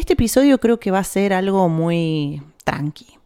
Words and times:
Este 0.00 0.14
episodio 0.14 0.58
creo 0.58 0.80
que 0.80 0.90
va 0.90 1.00
a 1.00 1.04
ser 1.04 1.34
algo 1.34 1.68
muy 1.68 2.42
tranqui, 2.64 3.18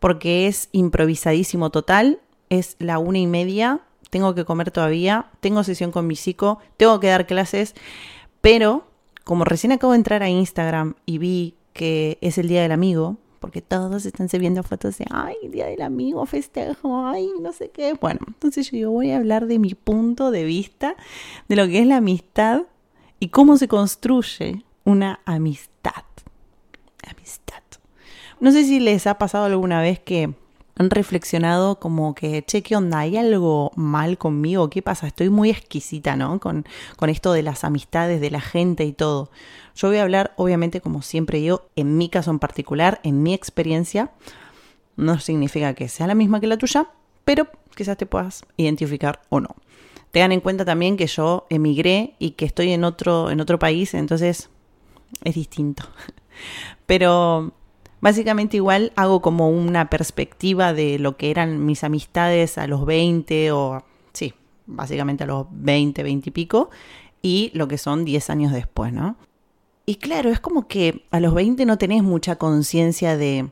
porque 0.00 0.48
es 0.48 0.68
improvisadísimo 0.72 1.70
total, 1.70 2.18
es 2.50 2.74
la 2.80 2.98
una 2.98 3.18
y 3.18 3.28
media, 3.28 3.82
tengo 4.10 4.34
que 4.34 4.44
comer 4.44 4.72
todavía, 4.72 5.26
tengo 5.38 5.62
sesión 5.62 5.92
con 5.92 6.08
mi 6.08 6.16
psico, 6.16 6.58
tengo 6.76 6.98
que 6.98 7.06
dar 7.06 7.28
clases, 7.28 7.76
pero 8.40 8.84
como 9.22 9.44
recién 9.44 9.70
acabo 9.70 9.92
de 9.92 9.98
entrar 9.98 10.24
a 10.24 10.28
Instagram 10.28 10.96
y 11.06 11.18
vi 11.18 11.54
que 11.72 12.18
es 12.20 12.36
el 12.36 12.48
Día 12.48 12.62
del 12.62 12.72
Amigo, 12.72 13.16
porque 13.38 13.62
todos 13.62 14.04
están 14.04 14.28
subiendo 14.28 14.64
fotos 14.64 14.98
de, 14.98 15.06
ay, 15.12 15.36
Día 15.48 15.66
del 15.66 15.82
Amigo, 15.82 16.26
festejo, 16.26 17.06
ay, 17.06 17.30
no 17.40 17.52
sé 17.52 17.70
qué. 17.70 17.94
Bueno, 17.94 18.18
entonces 18.26 18.72
yo 18.72 18.76
digo, 18.76 18.90
voy 18.90 19.12
a 19.12 19.18
hablar 19.18 19.46
de 19.46 19.60
mi 19.60 19.74
punto 19.74 20.32
de 20.32 20.42
vista, 20.42 20.96
de 21.46 21.54
lo 21.54 21.68
que 21.68 21.78
es 21.78 21.86
la 21.86 21.98
amistad 21.98 22.62
y 23.20 23.28
cómo 23.28 23.56
se 23.56 23.68
construye 23.68 24.64
una 24.84 25.20
amistad. 25.24 26.07
Amistad. 27.10 27.62
No 28.40 28.52
sé 28.52 28.64
si 28.64 28.80
les 28.80 29.06
ha 29.06 29.18
pasado 29.18 29.46
alguna 29.46 29.80
vez 29.80 29.98
que 29.98 30.34
han 30.78 30.90
reflexionado 30.90 31.80
como 31.80 32.14
que, 32.14 32.44
che, 32.44 32.62
¿qué 32.62 32.76
onda? 32.76 33.00
¿Hay 33.00 33.16
algo 33.16 33.72
mal 33.74 34.16
conmigo? 34.16 34.70
¿Qué 34.70 34.80
pasa? 34.80 35.08
Estoy 35.08 35.28
muy 35.28 35.50
exquisita, 35.50 36.14
¿no? 36.14 36.38
Con, 36.38 36.64
con 36.96 37.10
esto 37.10 37.32
de 37.32 37.42
las 37.42 37.64
amistades, 37.64 38.20
de 38.20 38.30
la 38.30 38.40
gente 38.40 38.84
y 38.84 38.92
todo. 38.92 39.30
Yo 39.74 39.88
voy 39.88 39.98
a 39.98 40.02
hablar, 40.02 40.34
obviamente, 40.36 40.80
como 40.80 41.02
siempre 41.02 41.42
yo, 41.42 41.68
en 41.74 41.98
mi 41.98 42.08
caso 42.08 42.30
en 42.30 42.38
particular, 42.38 43.00
en 43.02 43.24
mi 43.24 43.34
experiencia. 43.34 44.12
No 44.96 45.18
significa 45.18 45.74
que 45.74 45.88
sea 45.88 46.06
la 46.06 46.14
misma 46.14 46.40
que 46.40 46.46
la 46.46 46.58
tuya, 46.58 46.88
pero 47.24 47.48
quizás 47.74 47.96
te 47.96 48.06
puedas 48.06 48.44
identificar 48.56 49.20
o 49.30 49.40
no. 49.40 49.56
Tengan 50.12 50.32
en 50.32 50.40
cuenta 50.40 50.64
también 50.64 50.96
que 50.96 51.06
yo 51.06 51.46
emigré 51.50 52.14
y 52.18 52.30
que 52.30 52.44
estoy 52.44 52.72
en 52.72 52.84
otro, 52.84 53.30
en 53.30 53.40
otro 53.40 53.58
país, 53.58 53.94
entonces 53.94 54.48
es 55.24 55.34
distinto. 55.34 55.84
Pero 56.86 57.52
Básicamente 58.00 58.56
igual 58.56 58.92
hago 58.94 59.20
como 59.20 59.50
una 59.50 59.90
perspectiva 59.90 60.72
de 60.72 60.98
lo 60.98 61.16
que 61.16 61.30
eran 61.30 61.64
mis 61.66 61.82
amistades 61.82 62.56
a 62.56 62.68
los 62.68 62.86
20 62.86 63.50
o, 63.52 63.82
sí, 64.12 64.34
básicamente 64.66 65.24
a 65.24 65.26
los 65.26 65.46
20, 65.50 66.02
20 66.04 66.28
y 66.28 66.32
pico, 66.32 66.70
y 67.22 67.50
lo 67.54 67.66
que 67.66 67.76
son 67.76 68.04
10 68.04 68.30
años 68.30 68.52
después, 68.52 68.92
¿no? 68.92 69.16
Y 69.84 69.96
claro, 69.96 70.30
es 70.30 70.38
como 70.38 70.68
que 70.68 71.04
a 71.10 71.18
los 71.18 71.34
20 71.34 71.66
no 71.66 71.76
tenés 71.76 72.04
mucha 72.04 72.36
conciencia 72.36 73.16
de 73.16 73.50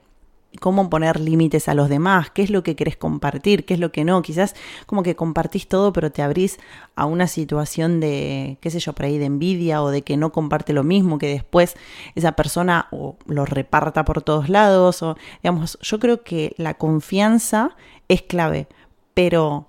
cómo 0.60 0.90
poner 0.90 1.20
límites 1.20 1.68
a 1.68 1.74
los 1.74 1.88
demás, 1.88 2.30
qué 2.30 2.42
es 2.42 2.50
lo 2.50 2.62
que 2.62 2.76
querés 2.76 2.96
compartir, 2.96 3.64
qué 3.64 3.74
es 3.74 3.80
lo 3.80 3.92
que 3.92 4.04
no. 4.04 4.22
Quizás 4.22 4.54
como 4.86 5.02
que 5.02 5.16
compartís 5.16 5.68
todo, 5.68 5.92
pero 5.92 6.10
te 6.10 6.22
abrís 6.22 6.58
a 6.94 7.06
una 7.06 7.26
situación 7.26 8.00
de, 8.00 8.58
qué 8.60 8.70
sé 8.70 8.80
yo, 8.80 8.92
por 8.92 9.06
ahí 9.06 9.18
de 9.18 9.26
envidia 9.26 9.82
o 9.82 9.90
de 9.90 10.02
que 10.02 10.16
no 10.16 10.32
comparte 10.32 10.72
lo 10.72 10.84
mismo, 10.84 11.18
que 11.18 11.28
después 11.28 11.76
esa 12.14 12.32
persona 12.32 12.88
lo 13.26 13.44
reparta 13.44 14.04
por 14.04 14.22
todos 14.22 14.48
lados. 14.48 15.02
O, 15.02 15.16
digamos, 15.42 15.78
yo 15.80 15.98
creo 15.98 16.22
que 16.22 16.54
la 16.56 16.74
confianza 16.74 17.76
es 18.08 18.22
clave, 18.22 18.68
pero 19.14 19.66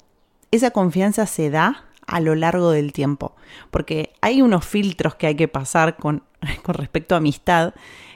esa 0.52 0.72
confianza 0.72 1.26
se 1.26 1.50
da 1.50 1.86
a 2.08 2.22
lo 2.22 2.36
largo 2.36 2.72
del 2.72 2.94
tiempo, 2.94 3.36
porque 3.70 4.14
hay 4.22 4.42
unos 4.42 4.66
filtros 4.66 5.16
que 5.16 5.28
hay 5.28 5.36
que 5.36 5.48
pasar 5.48 5.98
con, 5.98 6.24
con 6.64 6.76
respecto 6.76 7.16
a 7.16 7.20
amistad, 7.20 7.74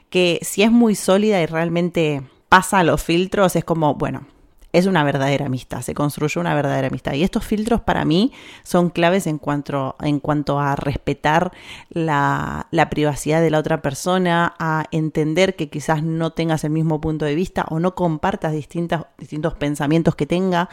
que 0.09 0.39
si 0.41 0.63
es 0.63 0.71
muy 0.71 0.95
sólida 0.95 1.41
y 1.41 1.45
realmente 1.45 2.21
pasa 2.51 2.83
los 2.83 3.01
filtros, 3.01 3.55
es 3.55 3.63
como, 3.63 3.95
bueno, 3.95 4.27
es 4.73 4.85
una 4.85 5.05
verdadera 5.05 5.45
amistad, 5.45 5.81
se 5.83 5.93
construyó 5.93 6.41
una 6.41 6.53
verdadera 6.53 6.87
amistad. 6.87 7.13
Y 7.13 7.23
estos 7.23 7.45
filtros 7.45 7.79
para 7.79 8.03
mí 8.03 8.33
son 8.63 8.89
claves 8.89 9.25
en 9.25 9.37
cuanto, 9.37 9.95
en 10.01 10.19
cuanto 10.19 10.59
a 10.59 10.75
respetar 10.75 11.53
la, 11.91 12.67
la, 12.71 12.89
privacidad 12.89 13.39
de 13.41 13.51
la 13.51 13.59
otra 13.59 13.81
persona, 13.81 14.53
a 14.59 14.83
entender 14.91 15.55
que 15.55 15.69
quizás 15.69 16.03
no 16.03 16.31
tengas 16.31 16.65
el 16.65 16.71
mismo 16.71 16.99
punto 16.99 17.23
de 17.23 17.35
vista 17.35 17.65
o 17.69 17.79
no 17.79 17.95
compartas 17.95 18.51
distintas, 18.51 19.05
distintos 19.17 19.53
pensamientos 19.53 20.17
que 20.17 20.25
tenga. 20.25 20.67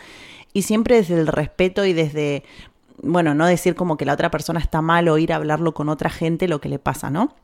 Y 0.53 0.63
siempre 0.63 0.97
desde 0.97 1.15
el 1.15 1.29
respeto 1.29 1.85
y 1.85 1.93
desde, 1.93 2.43
bueno, 3.05 3.37
no 3.37 3.47
decir 3.47 3.77
como 3.77 3.97
que 3.97 4.05
la 4.05 4.15
otra 4.15 4.33
persona 4.33 4.59
está 4.59 4.83
mal 4.83 5.07
o 5.09 5.17
ir 5.17 5.33
a 5.33 5.37
hablarlo 5.37 5.75
con 5.75 5.89
otra 5.89 6.11
gente 6.11 6.49
lo 6.49 6.61
que 6.61 6.69
le 6.69 6.81
pasa, 6.81 7.09
¿no? 7.09 7.37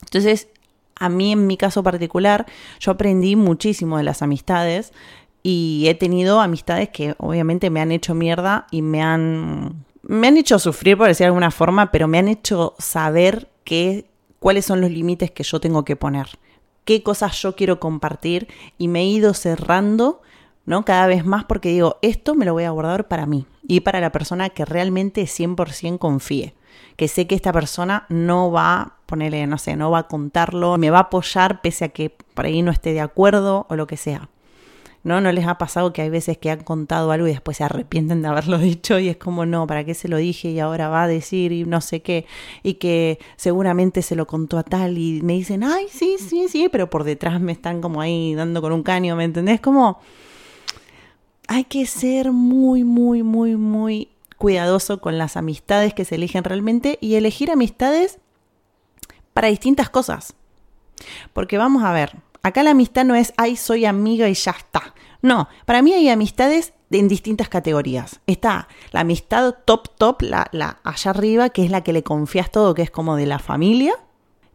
Entonces, 0.00 0.48
a 0.98 1.08
mí 1.08 1.32
en 1.32 1.46
mi 1.46 1.56
caso 1.56 1.82
particular, 1.82 2.46
yo 2.80 2.92
aprendí 2.92 3.36
muchísimo 3.36 3.98
de 3.98 4.04
las 4.04 4.22
amistades 4.22 4.92
y 5.42 5.84
he 5.88 5.94
tenido 5.94 6.40
amistades 6.40 6.88
que 6.88 7.14
obviamente 7.18 7.70
me 7.70 7.80
han 7.80 7.92
hecho 7.92 8.14
mierda 8.14 8.66
y 8.70 8.82
me 8.82 9.02
han, 9.02 9.84
me 10.02 10.26
han 10.26 10.36
hecho 10.36 10.58
sufrir, 10.58 10.96
por 10.96 11.06
decir 11.06 11.24
de 11.24 11.28
alguna 11.28 11.50
forma, 11.50 11.92
pero 11.92 12.08
me 12.08 12.18
han 12.18 12.28
hecho 12.28 12.74
saber 12.78 13.48
qué, 13.64 14.06
cuáles 14.40 14.64
son 14.64 14.80
los 14.80 14.90
límites 14.90 15.30
que 15.30 15.44
yo 15.44 15.60
tengo 15.60 15.84
que 15.84 15.96
poner, 15.96 16.26
qué 16.84 17.02
cosas 17.02 17.40
yo 17.40 17.54
quiero 17.54 17.78
compartir 17.78 18.48
y 18.78 18.88
me 18.88 19.02
he 19.02 19.06
ido 19.06 19.34
cerrando, 19.34 20.22
¿no? 20.66 20.84
Cada 20.84 21.06
vez 21.06 21.24
más 21.24 21.44
porque 21.44 21.70
digo, 21.70 21.98
esto 22.02 22.34
me 22.34 22.44
lo 22.44 22.52
voy 22.52 22.64
a 22.64 22.70
guardar 22.70 23.08
para 23.08 23.26
mí 23.26 23.46
y 23.66 23.80
para 23.80 24.00
la 24.00 24.12
persona 24.12 24.50
que 24.50 24.64
realmente 24.64 25.22
100% 25.22 25.98
confíe 25.98 26.54
que 26.96 27.08
sé 27.08 27.26
que 27.26 27.34
esta 27.34 27.52
persona 27.52 28.06
no 28.08 28.50
va 28.50 28.80
a 28.80 28.96
ponerle, 29.06 29.46
no 29.46 29.58
sé, 29.58 29.76
no 29.76 29.90
va 29.90 30.00
a 30.00 30.08
contarlo, 30.08 30.76
me 30.78 30.90
va 30.90 30.98
a 30.98 31.02
apoyar 31.02 31.60
pese 31.60 31.84
a 31.84 31.88
que 31.90 32.10
por 32.34 32.46
ahí 32.46 32.62
no 32.62 32.72
esté 32.72 32.92
de 32.92 33.00
acuerdo 33.00 33.66
o 33.68 33.76
lo 33.76 33.86
que 33.86 33.96
sea. 33.96 34.28
¿No? 35.04 35.20
¿No 35.20 35.30
les 35.30 35.46
ha 35.46 35.56
pasado 35.56 35.92
que 35.92 36.02
hay 36.02 36.10
veces 36.10 36.36
que 36.36 36.50
han 36.50 36.64
contado 36.64 37.12
algo 37.12 37.28
y 37.28 37.30
después 37.30 37.58
se 37.58 37.62
arrepienten 37.62 38.22
de 38.22 38.28
haberlo 38.28 38.58
dicho 38.58 38.98
y 38.98 39.08
es 39.08 39.16
como, 39.16 39.46
no, 39.46 39.64
¿para 39.64 39.84
qué 39.84 39.94
se 39.94 40.08
lo 40.08 40.16
dije 40.16 40.48
y 40.50 40.58
ahora 40.58 40.88
va 40.88 41.04
a 41.04 41.06
decir 41.06 41.52
y 41.52 41.64
no 41.64 41.80
sé 41.80 42.02
qué? 42.02 42.26
Y 42.64 42.74
que 42.74 43.20
seguramente 43.36 44.02
se 44.02 44.16
lo 44.16 44.26
contó 44.26 44.58
a 44.58 44.64
tal 44.64 44.98
y 44.98 45.22
me 45.22 45.34
dicen, 45.34 45.62
ay, 45.62 45.86
sí, 45.92 46.16
sí, 46.18 46.48
sí, 46.48 46.68
pero 46.72 46.90
por 46.90 47.04
detrás 47.04 47.40
me 47.40 47.52
están 47.52 47.80
como 47.80 48.00
ahí 48.00 48.34
dando 48.34 48.60
con 48.60 48.72
un 48.72 48.82
caño, 48.82 49.14
¿me 49.14 49.22
entendés? 49.22 49.60
Como 49.60 50.00
hay 51.48 51.64
que 51.64 51.86
ser 51.86 52.32
muy, 52.32 52.84
muy, 52.84 53.22
muy, 53.22 53.56
muy 53.56 54.08
cuidadoso 54.36 55.00
con 55.00 55.18
las 55.18 55.36
amistades 55.36 55.94
que 55.94 56.04
se 56.04 56.16
eligen 56.16 56.44
realmente 56.44 56.98
y 57.00 57.14
elegir 57.14 57.50
amistades 57.50 58.18
para 59.32 59.48
distintas 59.48 59.90
cosas. 59.90 60.34
Porque 61.32 61.58
vamos 61.58 61.84
a 61.84 61.92
ver, 61.92 62.16
acá 62.42 62.62
la 62.62 62.70
amistad 62.70 63.04
no 63.04 63.14
es, 63.14 63.32
ay, 63.36 63.56
soy 63.56 63.84
amiga 63.84 64.28
y 64.28 64.34
ya 64.34 64.52
está. 64.52 64.94
No, 65.22 65.48
para 65.64 65.82
mí 65.82 65.92
hay 65.92 66.08
amistades 66.08 66.72
en 66.90 67.08
distintas 67.08 67.48
categorías. 67.48 68.20
Está 68.26 68.68
la 68.92 69.00
amistad 69.00 69.54
top, 69.64 69.88
top, 69.96 70.22
la, 70.22 70.48
la 70.52 70.78
allá 70.84 71.10
arriba, 71.10 71.50
que 71.50 71.64
es 71.64 71.70
la 71.70 71.82
que 71.82 71.92
le 71.92 72.02
confías 72.02 72.50
todo, 72.50 72.74
que 72.74 72.82
es 72.82 72.90
como 72.90 73.16
de 73.16 73.26
la 73.26 73.38
familia, 73.38 73.94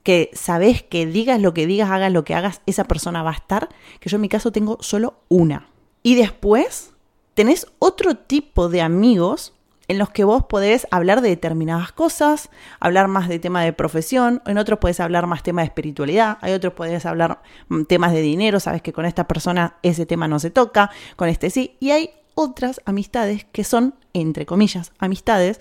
que 0.03 0.29
sabes 0.33 0.83
que 0.83 1.05
digas 1.05 1.39
lo 1.41 1.53
que 1.53 1.67
digas, 1.67 1.89
hagas 1.89 2.11
lo 2.11 2.23
que 2.23 2.35
hagas, 2.35 2.61
esa 2.65 2.85
persona 2.85 3.23
va 3.23 3.31
a 3.31 3.35
estar, 3.35 3.69
que 3.99 4.09
yo 4.09 4.15
en 4.15 4.21
mi 4.21 4.29
caso 4.29 4.51
tengo 4.51 4.77
solo 4.81 5.19
una. 5.29 5.70
Y 6.03 6.15
después 6.15 6.91
tenés 7.33 7.67
otro 7.79 8.15
tipo 8.15 8.69
de 8.69 8.81
amigos 8.81 9.53
en 9.87 9.97
los 9.97 10.09
que 10.09 10.23
vos 10.23 10.45
podés 10.45 10.87
hablar 10.89 11.19
de 11.19 11.27
determinadas 11.27 11.91
cosas, 11.91 12.49
hablar 12.79 13.09
más 13.09 13.27
de 13.27 13.39
tema 13.39 13.61
de 13.61 13.73
profesión, 13.73 14.41
en 14.45 14.57
otros 14.57 14.79
podés 14.79 15.01
hablar 15.01 15.27
más 15.27 15.43
tema 15.43 15.61
de 15.61 15.67
espiritualidad, 15.67 16.37
hay 16.39 16.53
otros 16.53 16.73
podés 16.73 17.05
hablar 17.05 17.41
mm, 17.67 17.83
temas 17.83 18.13
de 18.13 18.21
dinero, 18.21 18.61
sabes 18.61 18.81
que 18.81 18.93
con 18.93 19.05
esta 19.05 19.27
persona 19.27 19.75
ese 19.83 20.05
tema 20.05 20.29
no 20.29 20.39
se 20.39 20.49
toca, 20.49 20.91
con 21.17 21.27
este 21.27 21.49
sí, 21.49 21.75
y 21.81 21.91
hay 21.91 22.11
otras 22.35 22.79
amistades 22.85 23.45
que 23.51 23.65
son, 23.65 23.95
entre 24.13 24.45
comillas, 24.45 24.93
amistades 24.97 25.59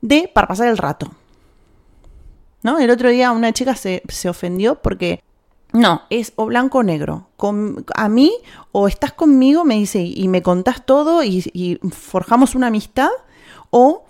de 0.00 0.28
para 0.34 0.48
pasar 0.48 0.66
el 0.66 0.76
rato. 0.76 1.12
¿No? 2.62 2.78
El 2.78 2.90
otro 2.90 3.08
día 3.08 3.30
una 3.30 3.52
chica 3.52 3.74
se, 3.74 4.02
ofendió 4.28 4.82
porque 4.82 5.22
no, 5.72 6.02
es 6.10 6.32
o 6.36 6.46
blanco 6.46 6.78
o 6.78 6.82
negro. 6.82 7.28
Con, 7.36 7.84
a 7.94 8.08
mí, 8.08 8.32
o 8.72 8.88
estás 8.88 9.12
conmigo, 9.12 9.64
me 9.64 9.76
dice, 9.76 10.00
y 10.02 10.28
me 10.28 10.42
contás 10.42 10.84
todo 10.84 11.22
y, 11.22 11.50
y 11.52 11.78
forjamos 11.90 12.54
una 12.54 12.68
amistad, 12.68 13.10
o 13.70 14.04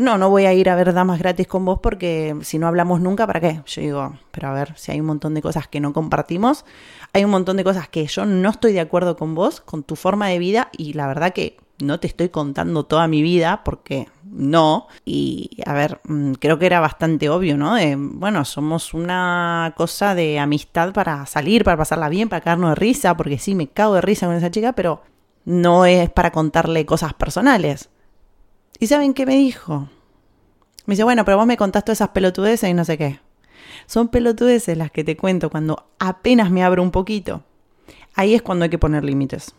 no, 0.00 0.16
no 0.16 0.30
voy 0.30 0.46
a 0.46 0.54
ir 0.54 0.70
a 0.70 0.76
ver 0.76 0.94
damas 0.94 1.18
gratis 1.18 1.46
con 1.46 1.66
vos 1.66 1.78
porque 1.82 2.34
si 2.40 2.58
no 2.58 2.66
hablamos 2.66 3.02
nunca, 3.02 3.26
¿para 3.26 3.38
qué? 3.38 3.60
Yo 3.66 3.82
digo, 3.82 4.14
pero 4.30 4.48
a 4.48 4.52
ver, 4.54 4.72
si 4.78 4.92
hay 4.92 5.00
un 5.00 5.06
montón 5.06 5.34
de 5.34 5.42
cosas 5.42 5.68
que 5.68 5.78
no 5.78 5.92
compartimos, 5.92 6.64
hay 7.12 7.24
un 7.24 7.30
montón 7.30 7.58
de 7.58 7.64
cosas 7.64 7.86
que 7.88 8.06
yo 8.06 8.24
no 8.24 8.48
estoy 8.48 8.72
de 8.72 8.80
acuerdo 8.80 9.16
con 9.16 9.34
vos, 9.34 9.60
con 9.60 9.82
tu 9.82 9.96
forma 9.96 10.28
de 10.28 10.38
vida 10.38 10.70
y 10.76 10.94
la 10.94 11.06
verdad 11.06 11.34
que 11.34 11.58
no 11.82 12.00
te 12.00 12.06
estoy 12.06 12.28
contando 12.28 12.84
toda 12.84 13.08
mi 13.08 13.22
vida 13.22 13.62
porque 13.64 14.08
no. 14.24 14.86
Y 15.04 15.58
a 15.66 15.72
ver, 15.72 16.00
mm, 16.04 16.32
creo 16.34 16.58
que 16.58 16.66
era 16.66 16.80
bastante 16.80 17.28
obvio, 17.28 17.56
¿no? 17.56 17.76
bueno, 17.96 18.44
somos 18.44 18.94
una 18.94 19.74
cosa 19.76 20.14
de 20.14 20.38
amistad 20.38 20.92
para 20.92 21.26
salir, 21.26 21.64
para 21.64 21.76
pasarla 21.76 22.08
bien, 22.08 22.28
para 22.28 22.42
caernos 22.42 22.70
de 22.70 22.74
risa, 22.76 23.16
porque 23.16 23.38
sí, 23.38 23.54
me 23.54 23.68
cago 23.68 23.94
de 23.94 24.00
risa 24.00 24.26
con 24.26 24.36
esa 24.36 24.50
chica, 24.50 24.72
pero 24.72 25.02
no 25.44 25.84
es 25.86 26.10
para 26.10 26.30
contarle 26.32 26.86
cosas 26.86 27.14
personales. 27.14 27.90
¿Y 28.78 28.86
saben 28.86 29.14
qué 29.14 29.26
me 29.26 29.36
dijo? 29.36 29.88
Me 30.86 30.92
dice, 30.92 31.04
bueno, 31.04 31.24
pero 31.24 31.36
vos 31.36 31.46
me 31.46 31.56
contaste 31.56 31.92
esas 31.92 32.08
pelotudeces 32.10 32.70
y 32.70 32.74
no 32.74 32.84
sé 32.84 32.96
qué. 32.96 33.20
Son 33.86 34.08
pelotudeces 34.08 34.76
las 34.76 34.90
que 34.90 35.04
te 35.04 35.16
cuento 35.16 35.50
cuando 35.50 35.86
apenas 35.98 36.50
me 36.50 36.62
abro 36.62 36.82
un 36.82 36.90
poquito. 36.90 37.42
Ahí 38.14 38.34
es 38.34 38.42
cuando 38.42 38.64
hay 38.64 38.70
que 38.70 38.78
poner 38.78 39.04
límites. 39.04 39.54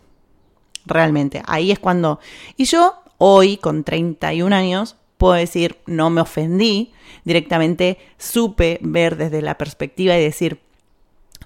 Realmente, 0.85 1.41
ahí 1.45 1.71
es 1.71 1.79
cuando... 1.79 2.19
Y 2.57 2.65
yo 2.65 2.95
hoy, 3.17 3.57
con 3.57 3.83
31 3.83 4.55
años, 4.55 4.95
puedo 5.17 5.33
decir, 5.33 5.77
no 5.85 6.09
me 6.09 6.21
ofendí, 6.21 6.91
directamente 7.23 7.99
supe 8.17 8.79
ver 8.81 9.17
desde 9.17 9.43
la 9.43 9.57
perspectiva 9.57 10.17
y 10.17 10.23
decir, 10.23 10.59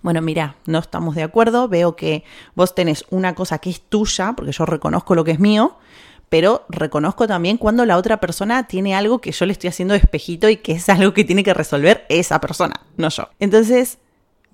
bueno, 0.02 0.22
mira, 0.22 0.56
no 0.66 0.80
estamos 0.80 1.16
de 1.16 1.24
acuerdo, 1.24 1.68
veo 1.68 1.96
que 1.96 2.24
vos 2.54 2.76
tenés 2.76 3.06
una 3.10 3.36
cosa 3.36 3.58
que 3.58 3.70
es 3.70 3.82
tuya, 3.82 4.34
porque 4.38 4.52
yo 4.52 4.66
reconozco 4.66 5.16
lo 5.16 5.24
que 5.24 5.32
es 5.32 5.40
mío, 5.40 5.78
pero 6.30 6.66
reconozco 6.70 7.28
también 7.28 7.58
cuando 7.58 7.86
la 7.86 7.98
otra 7.98 8.20
persona 8.20 8.68
tiene 8.68 8.96
algo 8.96 9.20
que 9.20 9.32
yo 9.32 9.46
le 9.46 9.52
estoy 9.52 9.70
haciendo 9.70 9.94
de 9.94 10.00
espejito 10.00 10.48
y 10.48 10.58
que 10.58 10.74
es 10.74 10.88
algo 10.90 11.14
que 11.14 11.24
tiene 11.24 11.44
que 11.44 11.54
resolver 11.54 12.06
esa 12.08 12.40
persona, 12.40 12.82
no 12.98 13.10
yo. 13.10 13.30
Entonces, 13.40 13.98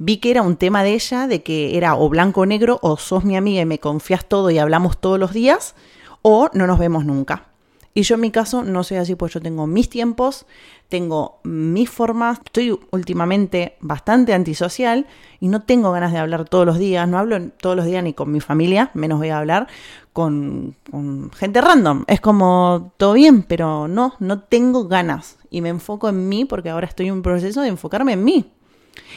vi 0.03 0.17
que 0.17 0.31
era 0.31 0.41
un 0.41 0.55
tema 0.55 0.83
de 0.83 0.95
ella, 0.95 1.27
de 1.27 1.43
que 1.43 1.77
era 1.77 1.95
o 1.95 2.09
blanco 2.09 2.41
o 2.41 2.45
negro, 2.47 2.79
o 2.81 2.97
sos 2.97 3.23
mi 3.23 3.37
amiga 3.37 3.61
y 3.61 3.65
me 3.65 3.79
confías 3.79 4.25
todo 4.25 4.49
y 4.49 4.57
hablamos 4.57 4.99
todos 4.99 5.19
los 5.19 5.31
días, 5.31 5.75
o 6.23 6.49
no 6.53 6.65
nos 6.65 6.79
vemos 6.79 7.05
nunca. 7.05 7.49
Y 7.93 8.01
yo 8.01 8.15
en 8.15 8.21
mi 8.21 8.31
caso 8.31 8.63
no 8.63 8.83
soy 8.83 8.97
así, 8.97 9.13
pues 9.13 9.33
yo 9.33 9.41
tengo 9.41 9.67
mis 9.67 9.89
tiempos, 9.89 10.47
tengo 10.89 11.39
mis 11.43 11.87
formas, 11.87 12.39
estoy 12.43 12.79
últimamente 12.89 13.75
bastante 13.79 14.33
antisocial 14.33 15.05
y 15.39 15.49
no 15.49 15.61
tengo 15.61 15.91
ganas 15.91 16.13
de 16.13 16.17
hablar 16.17 16.45
todos 16.49 16.65
los 16.65 16.79
días, 16.79 17.07
no 17.07 17.19
hablo 17.19 17.49
todos 17.61 17.75
los 17.75 17.85
días 17.85 18.03
ni 18.03 18.13
con 18.13 18.31
mi 18.31 18.39
familia, 18.39 18.89
menos 18.95 19.19
voy 19.19 19.29
a 19.29 19.37
hablar 19.37 19.67
con, 20.13 20.75
con 20.89 21.31
gente 21.31 21.61
random. 21.61 22.05
Es 22.07 22.21
como 22.21 22.91
todo 22.97 23.13
bien, 23.13 23.43
pero 23.43 23.87
no, 23.87 24.15
no 24.19 24.39
tengo 24.39 24.87
ganas 24.87 25.37
y 25.51 25.61
me 25.61 25.69
enfoco 25.69 26.09
en 26.09 26.27
mí 26.27 26.45
porque 26.45 26.71
ahora 26.71 26.87
estoy 26.87 27.09
en 27.09 27.13
un 27.13 27.21
proceso 27.21 27.61
de 27.61 27.67
enfocarme 27.67 28.13
en 28.13 28.23
mí. 28.23 28.51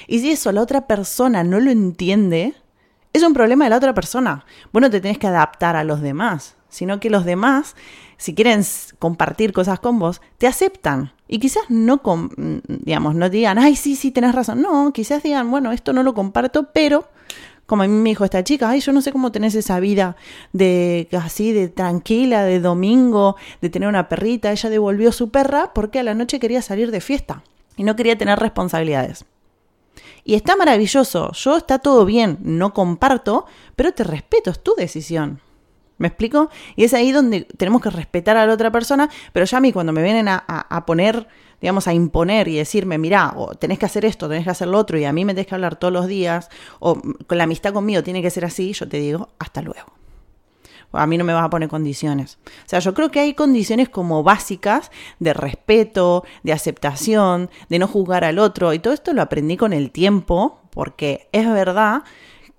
Y 0.06 0.20
si 0.20 0.30
eso 0.30 0.52
la 0.52 0.62
otra 0.62 0.86
persona 0.86 1.44
no 1.44 1.60
lo 1.60 1.70
entiende, 1.70 2.54
es 3.12 3.22
un 3.22 3.34
problema 3.34 3.64
de 3.64 3.70
la 3.70 3.76
otra 3.76 3.94
persona. 3.94 4.44
Bueno, 4.72 4.90
te 4.90 5.00
tenés 5.00 5.18
que 5.18 5.26
adaptar 5.26 5.76
a 5.76 5.84
los 5.84 6.00
demás, 6.00 6.56
sino 6.68 7.00
que 7.00 7.10
los 7.10 7.24
demás 7.24 7.76
si 8.16 8.34
quieren 8.34 8.62
compartir 8.98 9.52
cosas 9.52 9.80
con 9.80 9.98
vos, 9.98 10.20
te 10.38 10.46
aceptan. 10.46 11.12
Y 11.28 11.38
quizás 11.38 11.64
no, 11.68 12.00
digamos, 12.68 13.14
no 13.14 13.28
digan, 13.28 13.58
ay, 13.58 13.76
sí, 13.76 13.96
sí, 13.96 14.10
tenés 14.10 14.34
razón. 14.34 14.62
No, 14.62 14.92
quizás 14.92 15.22
digan, 15.22 15.50
bueno, 15.50 15.72
esto 15.72 15.92
no 15.92 16.02
lo 16.02 16.14
comparto, 16.14 16.70
pero 16.72 17.08
como 17.66 17.82
a 17.82 17.86
mí 17.86 17.92
me 17.92 18.10
dijo 18.10 18.24
esta 18.24 18.44
chica, 18.44 18.68
ay, 18.68 18.80
yo 18.80 18.92
no 18.92 19.00
sé 19.00 19.10
cómo 19.10 19.32
tenés 19.32 19.54
esa 19.54 19.80
vida 19.80 20.16
de 20.52 21.08
así, 21.20 21.52
de 21.52 21.68
tranquila, 21.68 22.44
de 22.44 22.60
domingo, 22.60 23.36
de 23.60 23.70
tener 23.70 23.88
una 23.88 24.08
perrita. 24.08 24.52
Ella 24.52 24.70
devolvió 24.70 25.12
su 25.12 25.30
perra 25.30 25.72
porque 25.74 25.98
a 25.98 26.02
la 26.02 26.14
noche 26.14 26.40
quería 26.40 26.62
salir 26.62 26.90
de 26.90 27.00
fiesta 27.00 27.42
y 27.76 27.84
no 27.84 27.96
quería 27.96 28.18
tener 28.18 28.38
responsabilidades. 28.38 29.24
Y 30.25 30.35
está 30.35 30.56
maravilloso, 30.56 31.32
yo 31.32 31.56
está 31.56 31.79
todo 31.79 32.05
bien, 32.05 32.38
no 32.43 32.73
comparto, 32.73 33.46
pero 33.76 33.93
te 33.93 34.05
respeto, 34.05 34.50
es 34.50 34.62
tu 34.62 34.75
decisión. 34.76 35.41
¿Me 35.96 36.08
explico? 36.08 36.50
Y 36.75 36.85
es 36.85 36.94
ahí 36.94 37.12
donde 37.12 37.43
tenemos 37.56 37.81
que 37.81 37.91
respetar 37.91 38.37
a 38.37 38.46
la 38.46 38.52
otra 38.52 38.73
persona, 38.73 39.08
pero 39.32 39.46
ya 39.46 39.58
a 39.58 39.61
mí 39.61 39.73
cuando 39.73 39.93
me 39.93 40.02
vienen 40.02 40.26
a, 40.29 40.85
poner, 40.87 41.29
digamos, 41.61 41.87
a 41.87 41.94
imponer 41.94 42.49
y 42.49 42.56
decirme, 42.56 42.99
mira, 42.99 43.32
o 43.37 43.55
tenés 43.55 43.79
que 43.79 43.87
hacer 43.87 44.05
esto, 44.05 44.29
tenés 44.29 44.44
que 44.44 44.50
hacer 44.50 44.69
lo 44.69 44.79
otro, 44.79 44.99
y 44.99 45.05
a 45.05 45.12
mí 45.12 45.25
me 45.25 45.35
tenés 45.35 45.46
que 45.46 45.55
hablar 45.55 45.76
todos 45.76 45.93
los 45.93 46.08
días, 46.08 46.49
o 46.81 47.00
con 47.26 47.38
la 47.38 47.44
amistad 47.44 47.73
conmigo 47.73 48.02
tiene 48.02 48.23
que 48.23 48.31
ser 48.31 48.44
así, 48.44 48.73
yo 48.73 48.88
te 48.88 48.99
digo, 48.99 49.29
hasta 49.38 49.62
luego. 49.62 50.03
A 50.96 51.06
mí 51.06 51.19
no 51.19 51.25
me 51.25 51.32
vas 51.32 51.44
a 51.44 51.50
poner 51.50 51.69
condiciones. 51.69 52.38
O 52.46 52.69
sea, 52.69 52.79
yo 52.79 52.94
creo 52.94 53.11
que 53.11 53.20
hay 53.20 53.35
condiciones 53.35 53.88
como 53.88 54.23
básicas 54.23 54.91
de 55.19 55.35
respeto, 55.35 56.25
de 56.43 56.52
aceptación, 56.52 57.50
de 57.69 57.79
no 57.79 57.88
juzgar 57.88 58.25
al 58.25 58.38
otro, 58.38 58.73
y 58.73 58.79
todo 58.79 58.94
esto 58.94 59.12
lo 59.12 59.23
aprendí 59.23 59.56
con 59.56 59.73
el 59.73 59.91
tiempo, 59.91 60.61
porque 60.70 61.29
es 61.32 61.46
verdad 61.50 62.02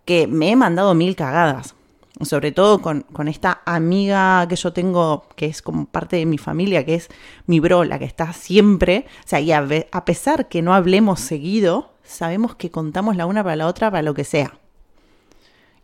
que 0.05 0.27
me 0.27 0.51
he 0.51 0.55
mandado 0.55 0.93
mil 0.93 1.15
cagadas 1.15 1.75
sobre 2.21 2.51
todo 2.51 2.81
con, 2.81 3.05
esta 3.27 3.61
amiga 3.65 4.47
que 4.47 4.55
yo 4.55 4.71
tengo, 4.71 5.25
que 5.35 5.47
es 5.47 5.61
como 5.61 5.85
parte 5.85 6.15
de 6.15 6.25
mi 6.25 6.37
familia, 6.37 6.85
que 6.85 6.95
es 6.95 7.09
mi 7.45 7.59
bro, 7.59 7.83
la 7.83 7.99
que 7.99 8.05
está 8.05 8.31
siempre, 8.31 9.05
o 9.25 9.27
sea, 9.27 9.41
y 9.41 9.51
a, 9.51 9.67
a 9.91 10.05
pesar 10.05 10.47
que 10.47 10.61
no 10.61 10.73
hablemos 10.73 11.19
seguido, 11.19 11.91
sabemos 12.03 12.55
que 12.55 12.71
contamos 12.71 13.17
la 13.17 13.25
una 13.25 13.43
para 13.43 13.57
la 13.57 13.67
otra 13.67 13.91
para 13.91 14.03
lo 14.03 14.13
que 14.13 14.23
sea. 14.23 14.57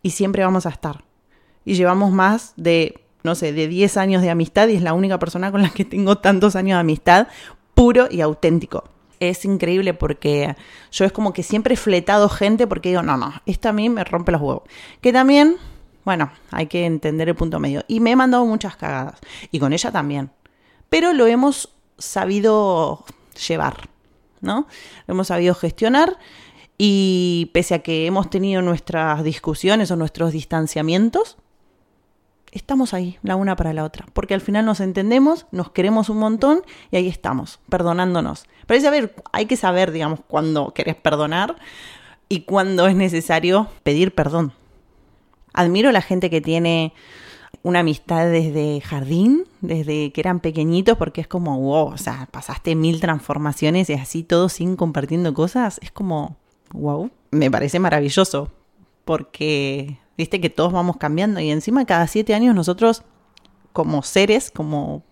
Y 0.02 0.12
siempre 0.12 0.44
vamos 0.44 0.66
a 0.66 0.70
estar. 0.70 1.04
Y 1.66 1.76
llevamos 1.76 2.12
más 2.12 2.54
de, 2.58 3.04
no 3.24 3.36
sé, 3.36 3.54
de 3.54 3.68
10 3.68 3.98
años 3.98 4.22
de 4.22 4.30
amistad 4.30 4.68
y 4.68 4.76
es 4.76 4.82
la 4.82 4.94
única 4.94 5.20
persona 5.20 5.52
con 5.52 5.62
la 5.62 5.70
que 5.70 5.86
tengo 5.86 6.18
tantos 6.18 6.56
años 6.56 6.78
de 6.78 6.82
amistad, 6.82 7.28
puro 7.74 8.08
y 8.10 8.22
auténtico 8.22 8.86
es 9.20 9.46
increíble 9.46 9.94
porque 9.94 10.56
yo 10.92 11.06
es 11.06 11.12
como 11.12 11.32
que 11.32 11.44
siempre 11.44 11.76
he 11.76 11.78
fletado 11.78 12.28
gente 12.28 12.66
porque 12.66 12.90
digo, 12.90 13.04
no, 13.04 13.18
no, 13.18 13.32
esto 13.46 13.70
a 13.70 13.72
mí 13.72 13.88
me 13.88 14.04
rompe 14.04 14.32
los 14.32 14.42
huevos. 14.42 14.64
Que 15.00 15.14
también 15.14 15.58
bueno, 16.04 16.32
hay 16.50 16.68
que 16.68 16.86
entender 16.86 17.30
el 17.30 17.36
punto 17.36 17.60
medio. 17.60 17.84
Y 17.88 18.00
me 18.00 18.12
he 18.12 18.16
mandado 18.16 18.46
muchas 18.46 18.76
cagadas. 18.76 19.20
Y 19.52 19.60
con 19.60 19.74
ella 19.74 19.92
también. 19.92 20.32
Pero 20.90 21.14
lo 21.14 21.28
hemos 21.28 21.70
sabido 21.98 23.06
llevar, 23.48 23.90
¿no? 24.42 24.68
Lo 25.08 25.14
hemos 25.14 25.28
sabido 25.28 25.54
gestionar. 25.54 26.18
Y 26.78 27.52
pese 27.54 27.76
a 27.76 27.80
que 27.80 28.08
hemos 28.08 28.30
tenido 28.30 28.62
nuestras 28.64 29.24
discusiones 29.24 29.92
o 29.92 29.96
nuestros 29.96 30.34
distanciamientos, 30.34 31.38
estamos 32.52 32.94
ahí, 32.94 33.18
la 33.24 33.36
una 33.36 33.56
para 33.56 33.74
la 33.74 33.84
otra. 33.84 34.06
Porque 34.14 34.34
al 34.34 34.42
final 34.42 34.66
nos 34.66 34.80
entendemos, 34.80 35.48
nos 35.52 35.72
queremos 35.72 36.10
un 36.10 36.18
montón 36.18 36.62
y 36.92 36.98
ahí 36.98 37.08
estamos, 37.08 37.60
perdonándonos. 37.70 38.46
Pero 38.68 38.92
hay, 38.92 39.10
hay 39.32 39.46
que 39.46 39.58
saber, 39.58 39.92
digamos, 39.92 40.20
cuándo 40.28 40.74
querés 40.74 40.96
perdonar 40.96 41.56
y 42.30 42.42
cuándo 42.42 42.88
es 42.88 42.96
necesario 42.96 43.68
pedir 43.84 44.14
perdón. 44.14 44.54
Admiro 45.54 45.90
a 45.90 45.92
la 45.92 46.02
gente 46.02 46.30
que 46.30 46.40
tiene 46.40 46.94
una 47.64 47.80
amistad 47.80 48.32
desde 48.32 48.82
jardín, 48.82 49.46
desde 49.62 50.12
que 50.12 50.22
eran 50.22 50.40
pequeñitos, 50.40 50.98
porque 50.98 51.22
es 51.22 51.28
como, 51.28 51.60
wow, 51.60 51.88
o 51.88 51.98
sea, 51.98 52.28
pasaste 52.32 52.76
mil 52.76 53.00
transformaciones 53.00 53.90
y 53.90 53.94
así 53.94 54.24
todo 54.24 54.50
sin 54.50 54.76
compartiendo 54.76 55.34
cosas, 55.34 55.80
es 55.84 55.92
como, 55.92 56.38
wow, 56.72 57.12
me 57.32 57.52
parece 57.52 57.80
maravilloso, 57.80 58.52
porque 59.06 60.00
viste 60.22 60.40
que 60.40 60.50
todos 60.50 60.72
vamos 60.72 60.98
cambiando 60.98 61.40
y 61.40 61.50
encima 61.50 61.86
cada 61.86 62.06
siete 62.06 62.36
años 62.36 62.54
nosotros 62.54 63.04
como 63.74 64.04
seres, 64.04 64.52
como 64.52 65.04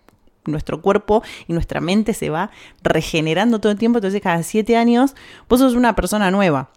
nuestro 0.46 0.80
cuerpo 0.80 1.22
y 1.48 1.52
nuestra 1.52 1.80
mente 1.80 2.14
se 2.14 2.30
va 2.30 2.50
regenerando 2.82 3.58
todo 3.58 3.72
el 3.72 3.78
tiempo, 3.78 3.98
entonces 3.98 4.20
cada 4.20 4.42
siete 4.42 4.76
años 4.76 5.14
vos 5.48 5.60
sos 5.60 5.74
una 5.74 5.94
persona 5.96 6.30
nueva. 6.30 6.70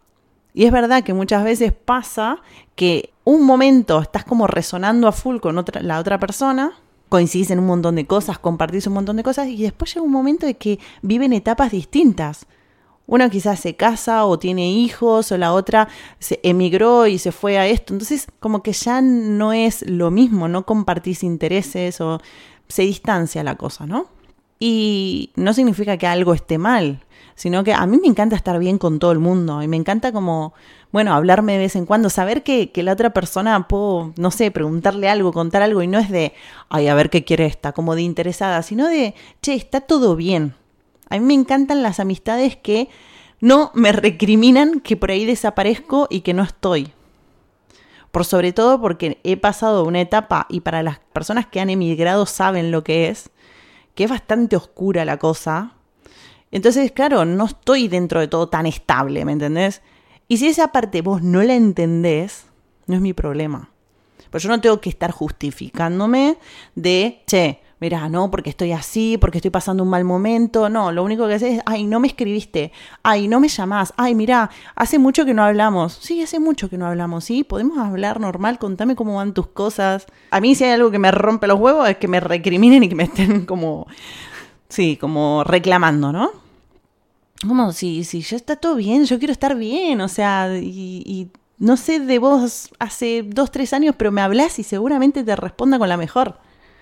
Y 0.56 0.66
es 0.66 0.72
verdad 0.72 1.04
que 1.04 1.14
muchas 1.14 1.44
veces 1.44 1.74
pasa 1.74 2.42
que 2.76 3.12
un 3.24 3.46
momento 3.46 4.02
estás 4.02 4.24
como 4.24 4.48
resonando 4.48 5.08
a 5.08 5.12
full 5.12 5.38
con 5.38 5.58
otra, 5.58 5.82
la 5.82 6.00
otra 6.00 6.20
persona, 6.20 6.74
coincidís 7.10 7.52
en 7.52 7.60
un 7.60 7.68
montón 7.68 7.96
de 7.96 8.08
cosas, 8.08 8.40
compartís 8.40 8.88
un 8.88 8.94
montón 8.94 9.18
de 9.18 9.24
cosas 9.24 9.48
y 9.48 9.62
después 9.62 9.94
llega 9.94 10.06
un 10.06 10.12
momento 10.12 10.48
de 10.48 10.56
que 10.56 10.80
viven 11.04 11.34
etapas 11.34 11.72
distintas. 11.72 12.48
Uno 13.06 13.30
quizás 13.30 13.60
se 13.60 13.76
casa 13.76 14.26
o 14.26 14.40
tiene 14.40 14.72
hijos 14.72 15.32
o 15.32 15.38
la 15.38 15.54
otra 15.54 15.90
se 16.20 16.40
emigró 16.44 17.06
y 17.08 17.18
se 17.18 17.32
fue 17.32 17.58
a 17.58 17.68
esto. 17.68 17.94
Entonces 17.94 18.28
como 18.40 18.64
que 18.64 18.74
ya 18.74 19.02
no 19.02 19.54
es 19.54 19.84
lo 19.88 20.10
mismo, 20.10 20.48
no 20.48 20.66
compartís 20.66 21.24
intereses 21.24 22.00
o 22.02 22.20
se 22.68 22.84
distancia 22.84 23.44
la 23.44 23.56
cosa, 23.56 23.86
¿no? 23.86 24.08
Y 24.60 25.32
no 25.36 25.54
significa 25.54 25.98
que 25.98 26.08
algo 26.08 26.34
esté 26.34 26.58
mal, 26.58 27.04
sino 27.36 27.64
que 27.64 27.74
a 27.74 27.86
mí 27.86 27.98
me 27.98 28.08
encanta 28.08 28.36
estar 28.36 28.58
bien 28.60 28.78
con 28.78 29.00
todo 29.00 29.12
el 29.12 29.20
mundo 29.20 29.62
y 29.62 29.68
me 29.68 29.76
encanta 29.76 30.14
como, 30.14 30.54
bueno, 30.92 31.14
hablarme 31.14 31.54
de 31.54 31.60
vez 31.60 31.76
en 31.76 31.86
cuando, 31.86 32.10
saber 32.10 32.44
que, 32.44 32.72
que 32.72 32.84
la 32.84 32.94
otra 32.94 33.12
persona 33.12 33.68
puedo, 33.68 34.14
no 34.16 34.32
sé, 34.32 34.52
preguntarle 34.52 35.10
algo, 35.10 35.34
contar 35.34 35.62
algo 35.64 35.82
y 35.82 35.88
no 35.88 36.00
es 36.00 36.10
de, 36.10 36.34
ay, 36.70 36.88
a 36.88 36.96
ver 36.96 37.10
qué 37.10 37.26
quiere 37.26 37.46
esta, 37.46 37.74
como 37.74 37.96
de 37.96 38.04
interesada, 38.04 38.62
sino 38.62 38.88
de, 38.88 39.16
che, 39.42 39.54
está 39.56 39.82
todo 39.82 40.16
bien. 40.16 40.56
A 41.14 41.20
mí 41.20 41.26
me 41.26 41.36
encantan 41.36 41.84
las 41.84 42.00
amistades 42.00 42.56
que 42.56 42.90
no 43.40 43.70
me 43.76 43.92
recriminan 43.92 44.80
que 44.80 44.98
por 44.98 45.12
ahí 45.12 45.26
desaparezco 45.26 46.08
y 46.10 46.22
que 46.22 46.34
no 46.34 46.42
estoy. 46.42 46.92
Por 48.12 48.26
sobre 48.26 48.52
todo 48.52 48.82
porque 48.82 49.20
he 49.24 49.38
pasado 49.38 49.86
una 49.86 50.02
etapa 50.02 50.48
y 50.50 50.62
para 50.62 50.82
las 50.82 50.98
personas 51.14 51.46
que 51.46 51.60
han 51.60 51.70
emigrado 51.70 52.26
saben 52.26 52.72
lo 52.72 52.84
que 52.84 53.10
es, 53.10 53.30
que 53.94 54.06
es 54.06 54.10
bastante 54.10 54.56
oscura 54.56 55.06
la 55.06 55.20
cosa, 55.20 55.74
entonces, 56.50 56.92
claro, 56.92 57.26
no 57.26 57.46
estoy 57.46 57.88
dentro 57.88 58.20
de 58.20 58.28
todo 58.28 58.50
tan 58.50 58.66
estable, 58.66 59.24
¿me 59.24 59.34
entendés? 59.34 59.84
Y 60.28 60.38
si 60.38 60.48
esa 60.48 60.72
parte 60.72 61.04
vos 61.04 61.22
no 61.22 61.44
la 61.44 61.54
entendés, 61.54 62.48
no 62.88 62.96
es 62.96 63.02
mi 63.02 63.14
problema. 63.14 63.70
Pues 64.32 64.42
yo 64.42 64.50
no 64.50 64.60
tengo 64.60 64.82
que 64.82 64.90
estar 64.90 65.12
justificándome 65.12 66.38
de, 66.74 67.22
che, 67.28 67.63
mira, 67.84 68.08
no, 68.08 68.32
porque 68.32 68.50
estoy 68.50 68.72
así, 68.72 69.18
porque 69.20 69.40
estoy 69.40 69.52
pasando 69.52 69.84
un 69.84 69.90
mal 69.90 70.06
momento. 70.06 70.70
No, 70.70 70.92
lo 70.94 71.04
único 71.04 71.28
que 71.28 71.34
haces 71.34 71.56
es, 71.56 71.62
ay, 71.66 71.84
no 71.84 72.00
me 72.00 72.08
escribiste, 72.08 72.72
ay, 73.04 73.28
no 73.28 73.42
me 73.42 73.50
llamás, 73.50 73.94
ay, 73.98 74.16
mira, 74.16 74.50
hace 74.76 75.00
mucho 75.00 75.26
que 75.26 75.34
no 75.34 75.44
hablamos. 75.44 76.00
Sí, 76.02 76.22
hace 76.22 76.40
mucho 76.40 76.70
que 76.70 76.78
no 76.78 76.86
hablamos, 76.86 77.26
sí, 77.26 77.44
podemos 77.44 77.78
hablar 77.78 78.22
normal, 78.22 78.58
contame 78.58 78.96
cómo 78.96 79.18
van 79.18 79.34
tus 79.34 79.48
cosas. 79.48 80.08
A 80.32 80.40
mí 80.40 80.56
si 80.56 80.64
hay 80.64 80.72
algo 80.72 80.92
que 80.92 81.00
me 81.00 81.12
rompe 81.12 81.46
los 81.46 81.60
huevos 81.60 81.90
es 81.90 81.98
que 81.98 82.08
me 82.08 82.22
recriminen 82.22 82.84
y 82.84 82.90
que 82.90 82.96
me 82.96 83.04
estén 83.04 83.46
como, 83.46 83.86
sí, 84.70 84.98
como 84.98 85.44
reclamando, 85.44 86.12
¿no? 86.14 86.44
como 87.48 87.74
si, 87.74 88.06
si 88.06 88.22
ya 88.22 88.38
está 88.38 88.56
todo 88.56 88.76
bien, 88.76 89.06
yo 89.06 89.20
quiero 89.20 89.34
estar 89.34 89.56
bien, 89.56 90.02
o 90.02 90.08
sea, 90.08 90.58
y, 90.58 91.30
no 91.60 91.78
sé 91.78 92.00
de 92.00 92.20
vos 92.20 92.70
hace 92.80 93.24
dos, 93.24 93.52
tres 93.52 93.74
años, 93.74 93.96
pero 93.98 94.12
me 94.12 94.22
hablas 94.22 94.60
y 94.60 94.64
seguramente 94.64 95.24
te 95.24 95.36
responda 95.36 95.80
con 95.80 95.88
la 95.88 95.98
mejor. 95.98 96.38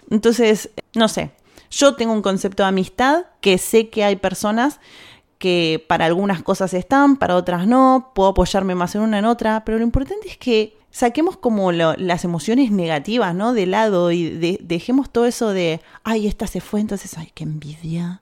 Entonces, 0.09 0.71
no 0.95 1.07
sé, 1.07 1.31
yo 1.69 1.95
tengo 1.95 2.13
un 2.13 2.21
concepto 2.21 2.63
de 2.63 2.69
amistad 2.69 3.25
que 3.39 3.57
sé 3.57 3.89
que 3.89 4.03
hay 4.03 4.17
personas 4.17 4.79
que 5.37 5.83
para 5.87 6.05
algunas 6.05 6.43
cosas 6.43 6.73
están, 6.73 7.17
para 7.17 7.35
otras 7.35 7.65
no, 7.65 8.11
puedo 8.13 8.29
apoyarme 8.29 8.75
más 8.75 8.93
en 8.95 9.01
una 9.01 9.19
en 9.19 9.25
otra, 9.25 9.65
pero 9.65 9.79
lo 9.79 9.83
importante 9.83 10.27
es 10.27 10.37
que 10.37 10.77
saquemos 10.91 11.37
como 11.37 11.71
las 11.71 12.23
emociones 12.25 12.71
negativas, 12.71 13.33
¿no? 13.33 13.53
De 13.53 13.65
lado 13.65 14.11
y 14.11 14.29
dejemos 14.61 15.09
todo 15.09 15.25
eso 15.25 15.51
de, 15.51 15.81
ay, 16.03 16.27
esta 16.27 16.45
se 16.45 16.61
fue, 16.61 16.81
entonces, 16.81 17.17
ay, 17.17 17.31
qué 17.33 17.43
envidia. 17.43 18.21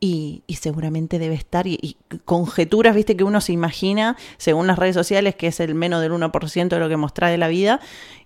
Y, 0.00 0.44
seguramente 0.60 1.18
debe 1.18 1.34
estar, 1.34 1.66
y, 1.66 1.96
conjeturas, 2.24 2.94
viste, 2.94 3.16
que 3.16 3.24
uno 3.24 3.40
se 3.40 3.52
imagina, 3.52 4.16
según 4.36 4.68
las 4.68 4.78
redes 4.78 4.94
sociales, 4.94 5.34
que 5.34 5.48
es 5.48 5.58
el 5.58 5.74
menos 5.74 6.00
del 6.00 6.12
1% 6.12 6.68
de 6.68 6.78
lo 6.78 6.88
que 6.88 6.96
mostra 6.96 7.28
de 7.28 7.38
la 7.38 7.48
vida, 7.48 7.80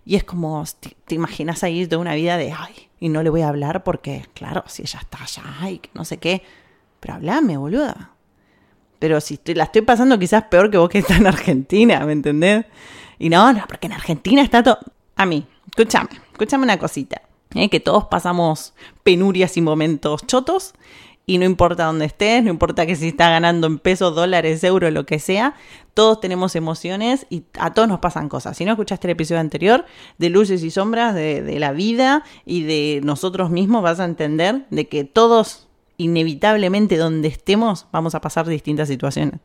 y 0.05 0.17
es 0.17 0.25
como, 0.25 0.65
te, 0.81 0.97
te 1.07 1.15
imaginas 1.15 1.63
ahí 1.63 1.87
de 1.87 1.97
una 1.97 2.15
vida 2.15 2.37
de, 2.37 2.53
ay, 2.53 2.75
y 3.01 3.09
no 3.09 3.23
le 3.23 3.31
voy 3.31 3.41
a 3.41 3.49
hablar 3.49 3.85
porque, 3.85 4.27
claro, 4.35 4.65
si 4.67 4.83
ella 4.83 5.01
está 5.01 5.23
allá, 5.23 5.43
ay, 5.61 5.81
no 5.95 6.05
sé 6.05 6.19
qué, 6.19 6.43
pero 7.01 7.15
hablame, 7.15 7.57
boluda. 7.57 8.13
Pero 8.99 9.21
si 9.21 9.35
estoy, 9.35 9.55
la 9.55 9.65
estoy 9.65 9.83
pasando 9.83 10.17
quizás 10.17 10.45
peor 10.45 10.71
que 10.71 10.79
vos 10.79 10.89
que 10.89 10.99
estás 10.99 11.19
en 11.19 11.27
Argentina, 11.27 12.07
¿me 12.07 12.13
entendés? 12.13 12.67
Y 13.19 13.29
no, 13.29 13.53
no, 13.53 13.65
porque 13.67 13.89
en 13.89 13.95
Argentina 13.95 14.43
está 14.43 14.63
todo... 14.63 14.79
A 15.17 15.27
mí, 15.27 15.45
escúchame, 15.67 16.11
escúchame 16.31 16.63
una 16.63 16.79
cosita. 16.79 17.23
¿eh? 17.55 17.69
Que 17.69 17.81
todos 17.81 18.05
pasamos 18.05 18.75
penurias 19.03 19.57
y 19.57 19.61
momentos 19.61 20.25
chotos. 20.29 20.75
Y 21.25 21.39
no 21.39 21.45
importa 21.45 21.85
dónde 21.85 22.05
estés, 22.05 22.43
no 22.43 22.51
importa 22.51 22.85
que 22.85 22.97
si 22.97 23.09
estás 23.09 23.31
ganando 23.31 23.69
en 23.69 23.79
pesos, 23.79 24.15
dólares, 24.15 24.65
euros, 24.65 24.93
lo 24.93 25.07
que 25.07 25.21
sea, 25.21 25.55
todos 25.95 26.21
tenemos 26.21 26.57
emociones 26.57 27.27
y 27.31 27.45
a 27.59 27.73
todos 27.73 27.89
nos 27.89 28.01
pasan 28.01 28.29
cosas. 28.29 28.57
Si 28.57 28.65
no 28.65 28.73
escuchaste 28.73 29.07
el 29.07 29.13
episodio 29.13 29.41
anterior 29.41 29.85
de 30.19 30.31
luces 30.31 30.65
y 30.65 30.71
sombras 30.73 31.15
de, 31.15 31.43
de 31.43 31.61
la 31.61 31.73
vida 31.73 32.25
y 32.45 32.65
de 32.65 33.01
nosotros 33.05 33.51
mismos, 33.51 33.83
vas 33.83 34.01
a 34.01 34.05
entender 34.05 34.67
de 34.71 34.89
que 34.89 35.05
todos, 35.05 35.69
inevitablemente 35.97 36.97
donde 36.97 37.29
estemos, 37.29 37.87
vamos 37.93 38.17
a 38.17 38.21
pasar 38.21 38.49
distintas 38.49 38.89
situaciones. 38.89 39.39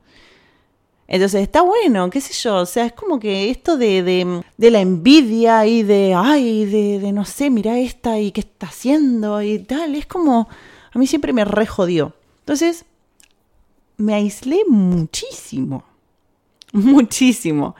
Entonces 1.07 1.41
está 1.41 1.61
bueno, 1.61 2.09
qué 2.09 2.19
sé 2.19 2.33
yo, 2.33 2.55
o 2.57 2.65
sea, 2.65 2.87
es 2.87 2.93
como 2.93 3.17
que 3.17 3.49
esto 3.49 3.77
de, 3.77 4.03
de, 4.03 4.41
de 4.57 4.71
la 4.71 4.81
envidia 4.81 5.65
y 5.65 5.83
de, 5.83 6.13
ay, 6.13 6.65
de, 6.65 6.99
de, 6.99 7.11
no 7.13 7.23
sé, 7.23 7.49
mira 7.49 7.79
esta 7.79 8.19
y 8.19 8.31
qué 8.31 8.41
está 8.41 8.67
haciendo 8.67 9.41
y 9.41 9.59
tal, 9.59 9.95
es 9.95 10.05
como, 10.05 10.49
a 10.97 10.99
mí 10.99 11.05
siempre 11.05 11.31
me 11.31 11.45
re 11.45 11.67
jodió. 11.67 12.15
Entonces, 12.39 12.85
me 13.97 14.15
aislé 14.15 14.61
muchísimo, 14.67 15.83
muchísimo. 16.73 17.75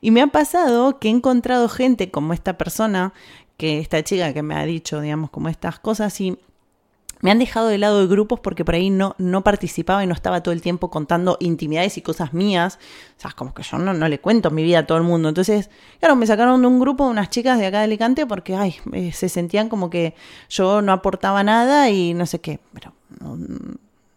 Y 0.00 0.10
me 0.10 0.20
ha 0.20 0.26
pasado 0.26 0.98
que 0.98 1.06
he 1.06 1.12
encontrado 1.12 1.68
gente 1.68 2.10
como 2.10 2.32
esta 2.32 2.58
persona, 2.58 3.14
que 3.56 3.78
esta 3.78 4.02
chica 4.02 4.34
que 4.34 4.42
me 4.42 4.56
ha 4.56 4.66
dicho, 4.66 5.00
digamos, 5.00 5.30
como 5.30 5.48
estas 5.48 5.78
cosas 5.78 6.20
y 6.20 6.38
me 7.26 7.32
han 7.32 7.40
dejado 7.40 7.66
de 7.66 7.76
lado 7.76 7.98
de 7.98 8.06
grupos 8.06 8.38
porque 8.38 8.64
por 8.64 8.76
ahí 8.76 8.88
no, 8.88 9.16
no 9.18 9.42
participaba 9.42 10.04
y 10.04 10.06
no 10.06 10.14
estaba 10.14 10.44
todo 10.44 10.54
el 10.54 10.62
tiempo 10.62 10.90
contando 10.90 11.36
intimidades 11.40 11.98
y 11.98 12.00
cosas 12.00 12.32
mías. 12.32 12.78
O 13.18 13.20
sea, 13.20 13.32
como 13.32 13.52
que 13.52 13.64
yo 13.64 13.78
no, 13.78 13.92
no 13.92 14.08
le 14.08 14.20
cuento 14.20 14.52
mi 14.52 14.62
vida 14.62 14.78
a 14.78 14.86
todo 14.86 14.96
el 14.96 15.02
mundo. 15.02 15.28
Entonces, 15.28 15.68
claro, 15.98 16.14
me 16.14 16.24
sacaron 16.28 16.60
de 16.60 16.68
un 16.68 16.78
grupo 16.78 17.04
unas 17.04 17.28
chicas 17.28 17.58
de 17.58 17.66
acá 17.66 17.78
de 17.78 17.86
Alicante 17.86 18.26
porque, 18.26 18.54
ay, 18.54 18.76
eh, 18.92 19.10
se 19.10 19.28
sentían 19.28 19.68
como 19.68 19.90
que 19.90 20.14
yo 20.48 20.82
no 20.82 20.92
aportaba 20.92 21.42
nada 21.42 21.90
y 21.90 22.14
no 22.14 22.26
sé 22.26 22.40
qué. 22.40 22.60
Pero, 22.72 22.92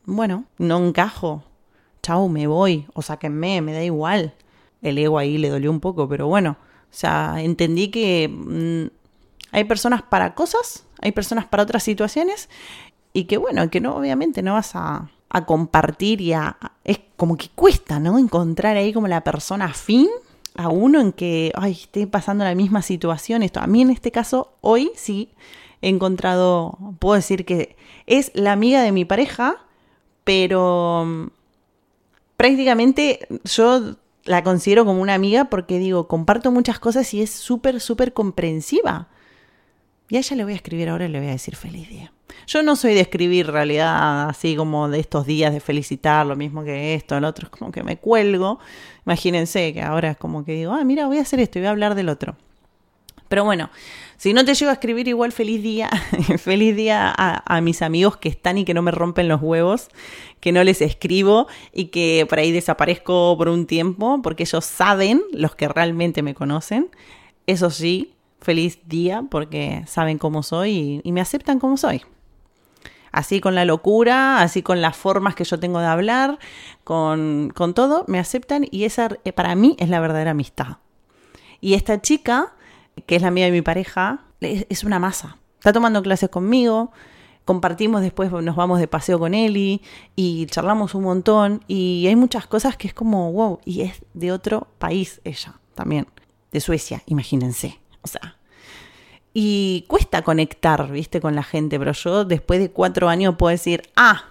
bueno, 0.06 0.46
no 0.60 0.78
encajo. 0.78 1.44
Chau, 2.04 2.30
me 2.30 2.46
voy. 2.46 2.86
O 2.94 3.02
sáquenme, 3.02 3.60
me 3.64 3.74
da 3.74 3.84
igual. 3.84 4.36
El 4.84 5.00
ego 5.00 5.18
ahí 5.18 5.40
le 5.40 5.50
dolió 5.50 5.72
un 5.72 5.80
poco, 5.80 6.08
pero 6.08 6.28
bueno. 6.28 6.58
O 6.62 6.94
sea, 6.96 7.38
entendí 7.40 7.88
que 7.88 8.30
mm, 8.30 9.00
hay 9.52 9.64
personas 9.64 10.04
para 10.04 10.36
cosas, 10.36 10.86
hay 11.02 11.12
personas 11.12 11.46
para 11.46 11.64
otras 11.64 11.82
situaciones 11.82 12.50
y 13.14 13.26
que 13.26 13.38
bueno, 13.38 13.70
que 13.70 13.82
no, 13.82 13.96
obviamente 13.96 14.42
no 14.42 14.54
vas 14.54 14.76
a, 14.76 15.10
a 15.30 15.46
compartir 15.46 16.22
y 16.22 16.34
a, 16.34 16.58
es 16.84 17.00
como 17.16 17.38
que 17.38 17.50
cuesta, 17.50 18.00
¿no? 18.00 18.18
Encontrar 18.18 18.78
ahí 18.78 18.94
como 18.94 19.08
la 19.08 19.24
persona 19.24 19.66
afín 19.66 20.08
a 20.56 20.70
uno 20.70 21.00
en 21.00 21.12
que, 21.12 21.52
ay, 21.56 21.74
esté 21.74 22.08
pasando 22.08 22.44
la 22.44 22.56
misma 22.56 22.82
situación. 22.82 23.44
Esto, 23.44 23.60
a 23.60 23.68
mí 23.68 23.82
en 23.82 23.92
este 23.92 24.12
caso, 24.12 24.54
hoy 24.62 24.92
sí 24.96 25.30
he 25.82 25.90
encontrado, 25.90 26.78
puedo 27.00 27.16
decir 27.16 27.46
que 27.46 27.76
es 28.08 28.32
la 28.34 28.52
amiga 28.52 28.82
de 28.82 28.92
mi 28.92 29.06
pareja, 29.06 29.58
pero 30.24 31.06
mm, 31.06 31.28
prácticamente 32.38 33.28
yo 33.46 33.96
la 34.26 34.44
considero 34.44 34.86
como 34.86 35.02
una 35.02 35.14
amiga 35.14 35.46
porque 35.46 35.80
digo, 35.80 36.08
comparto 36.08 36.52
muchas 36.52 36.80
cosas 36.80 37.14
y 37.14 37.22
es 37.22 37.30
súper, 37.30 37.80
súper 37.80 38.14
comprensiva. 38.14 39.08
Y 40.10 40.18
a 40.18 40.20
ella 40.20 40.36
le 40.36 40.44
voy 40.44 40.54
a 40.54 40.56
escribir 40.56 40.90
ahora 40.90 41.06
y 41.06 41.10
le 41.10 41.20
voy 41.20 41.30
a 41.30 41.32
decir 41.32 41.56
feliz 41.56 41.88
día. 41.88 42.12
Yo 42.48 42.64
no 42.64 42.76
soy 42.76 42.94
de 42.94 43.02
escribir 43.02 43.48
realidad 43.48 44.30
así 44.30 44.56
como 44.56 44.90
de 44.90 45.00
estos 45.00 45.26
días 45.26 45.54
de 45.54 45.60
felicitar, 45.60 46.26
lo 46.26 46.36
mismo 46.36 46.64
que 46.64 46.96
esto, 46.96 47.18
el 47.18 47.24
otro, 47.24 47.46
es 47.46 47.50
como 47.50 47.72
que 47.72 47.84
me 47.84 47.98
cuelgo. 47.98 48.60
Imagínense 49.06 49.74
que 49.74 49.82
ahora 49.82 50.12
es 50.12 50.18
como 50.18 50.46
que 50.46 50.54
digo, 50.54 50.74
ah, 50.74 50.84
mira, 50.84 51.08
voy 51.08 51.18
a 51.18 51.22
hacer 51.22 51.40
esto 51.40 51.60
y 51.60 51.62
voy 51.62 51.68
a 51.68 51.72
hablar 51.72 51.96
del 51.96 52.10
otro. 52.10 52.36
Pero 53.28 53.44
bueno, 53.44 53.70
si 54.18 54.34
no 54.34 54.44
te 54.44 54.56
llego 54.56 54.72
a 54.72 54.74
escribir 54.74 55.08
igual 55.08 55.32
feliz 55.32 55.62
día, 55.62 55.90
feliz 56.40 56.76
día 56.76 57.14
a, 57.16 57.56
a, 57.56 57.62
mis 57.62 57.84
amigos 57.84 58.18
que 58.18 58.30
están 58.30 58.58
y 58.58 58.66
que 58.66 58.74
no 58.74 58.82
me 58.82 58.92
rompen 58.92 59.28
los 59.28 59.42
huevos, 59.42 59.90
que 60.40 60.52
no 60.52 60.64
les 60.64 60.82
escribo 60.82 61.48
y 61.72 61.86
que 61.86 62.26
por 62.28 62.40
ahí 62.40 62.52
desaparezco 62.52 63.36
por 63.38 63.50
un 63.50 63.68
tiempo, 63.68 64.20
porque 64.24 64.44
ellos 64.44 64.66
saben, 64.66 65.22
los 65.32 65.56
que 65.56 65.68
realmente 65.68 66.24
me 66.24 66.34
conocen, 66.34 66.90
eso 67.46 67.70
sí, 67.70 68.16
feliz 68.42 68.80
día 68.86 69.24
porque 69.30 69.84
saben 69.88 70.18
cómo 70.18 70.44
soy 70.44 71.02
y, 71.04 71.12
me 71.12 71.22
aceptan 71.22 71.60
como 71.60 71.78
soy. 71.78 72.02
Así 73.12 73.42
con 73.42 73.56
la 73.56 73.66
locura, 73.66 74.42
así 74.42 74.62
con 74.62 74.82
las 74.82 74.96
formas 74.96 75.36
que 75.36 75.44
yo 75.44 75.60
tengo 75.60 75.80
de 75.80 75.88
hablar, 75.88 76.40
con, 76.84 77.52
con 77.56 77.74
todo, 77.74 78.06
me 78.08 78.20
aceptan 78.20 78.66
y 78.70 78.84
esa 78.84 79.10
eh, 79.24 79.34
para 79.34 79.56
mí 79.56 79.76
es 79.80 79.90
la 79.90 80.00
verdadera 80.00 80.32
amistad. 80.32 80.78
Y 81.62 81.74
esta 81.74 82.02
chica, 82.02 82.54
que 83.06 83.16
es 83.16 83.22
la 83.22 83.30
amiga 83.30 83.46
de 83.46 83.52
mi 83.52 83.62
pareja, 83.62 84.22
es, 84.42 84.84
una 84.84 85.00
masa. 85.00 85.38
Está 85.58 85.74
tomando 85.74 86.02
clases 86.02 86.30
conmigo, 86.30 86.92
compartimos 87.46 88.02
después, 88.02 88.32
nos 88.32 88.56
vamos 88.56 88.80
de 88.80 88.88
paseo 88.88 89.20
con 89.20 89.34
Eli 89.34 89.82
y 90.16 90.46
charlamos 90.46 90.96
un 90.96 91.04
montón 91.04 91.64
y 91.68 92.06
hay 92.08 92.16
muchas 92.16 92.48
cosas 92.48 92.78
que 92.78 92.88
es 92.88 92.94
como, 92.94 93.32
wow, 93.34 93.60
y 93.66 93.82
es 93.82 94.02
de 94.14 94.32
otro 94.32 94.68
país 94.78 95.20
ella 95.24 95.60
también, 95.76 96.08
de 96.52 96.62
Suecia, 96.62 97.04
imagínense. 97.06 97.80
O 98.02 98.08
sea, 98.08 98.38
y 99.34 99.86
cuesta 99.88 100.22
conectar, 100.24 100.92
viste, 100.92 101.22
con 101.22 101.36
la 101.36 101.44
gente, 101.44 101.78
pero 101.78 101.92
yo 101.94 102.26
después 102.26 102.60
de 102.60 102.72
cuatro 102.72 103.10
años 103.10 103.36
puedo 103.38 103.52
decir, 103.52 103.84
ah, 103.96 104.26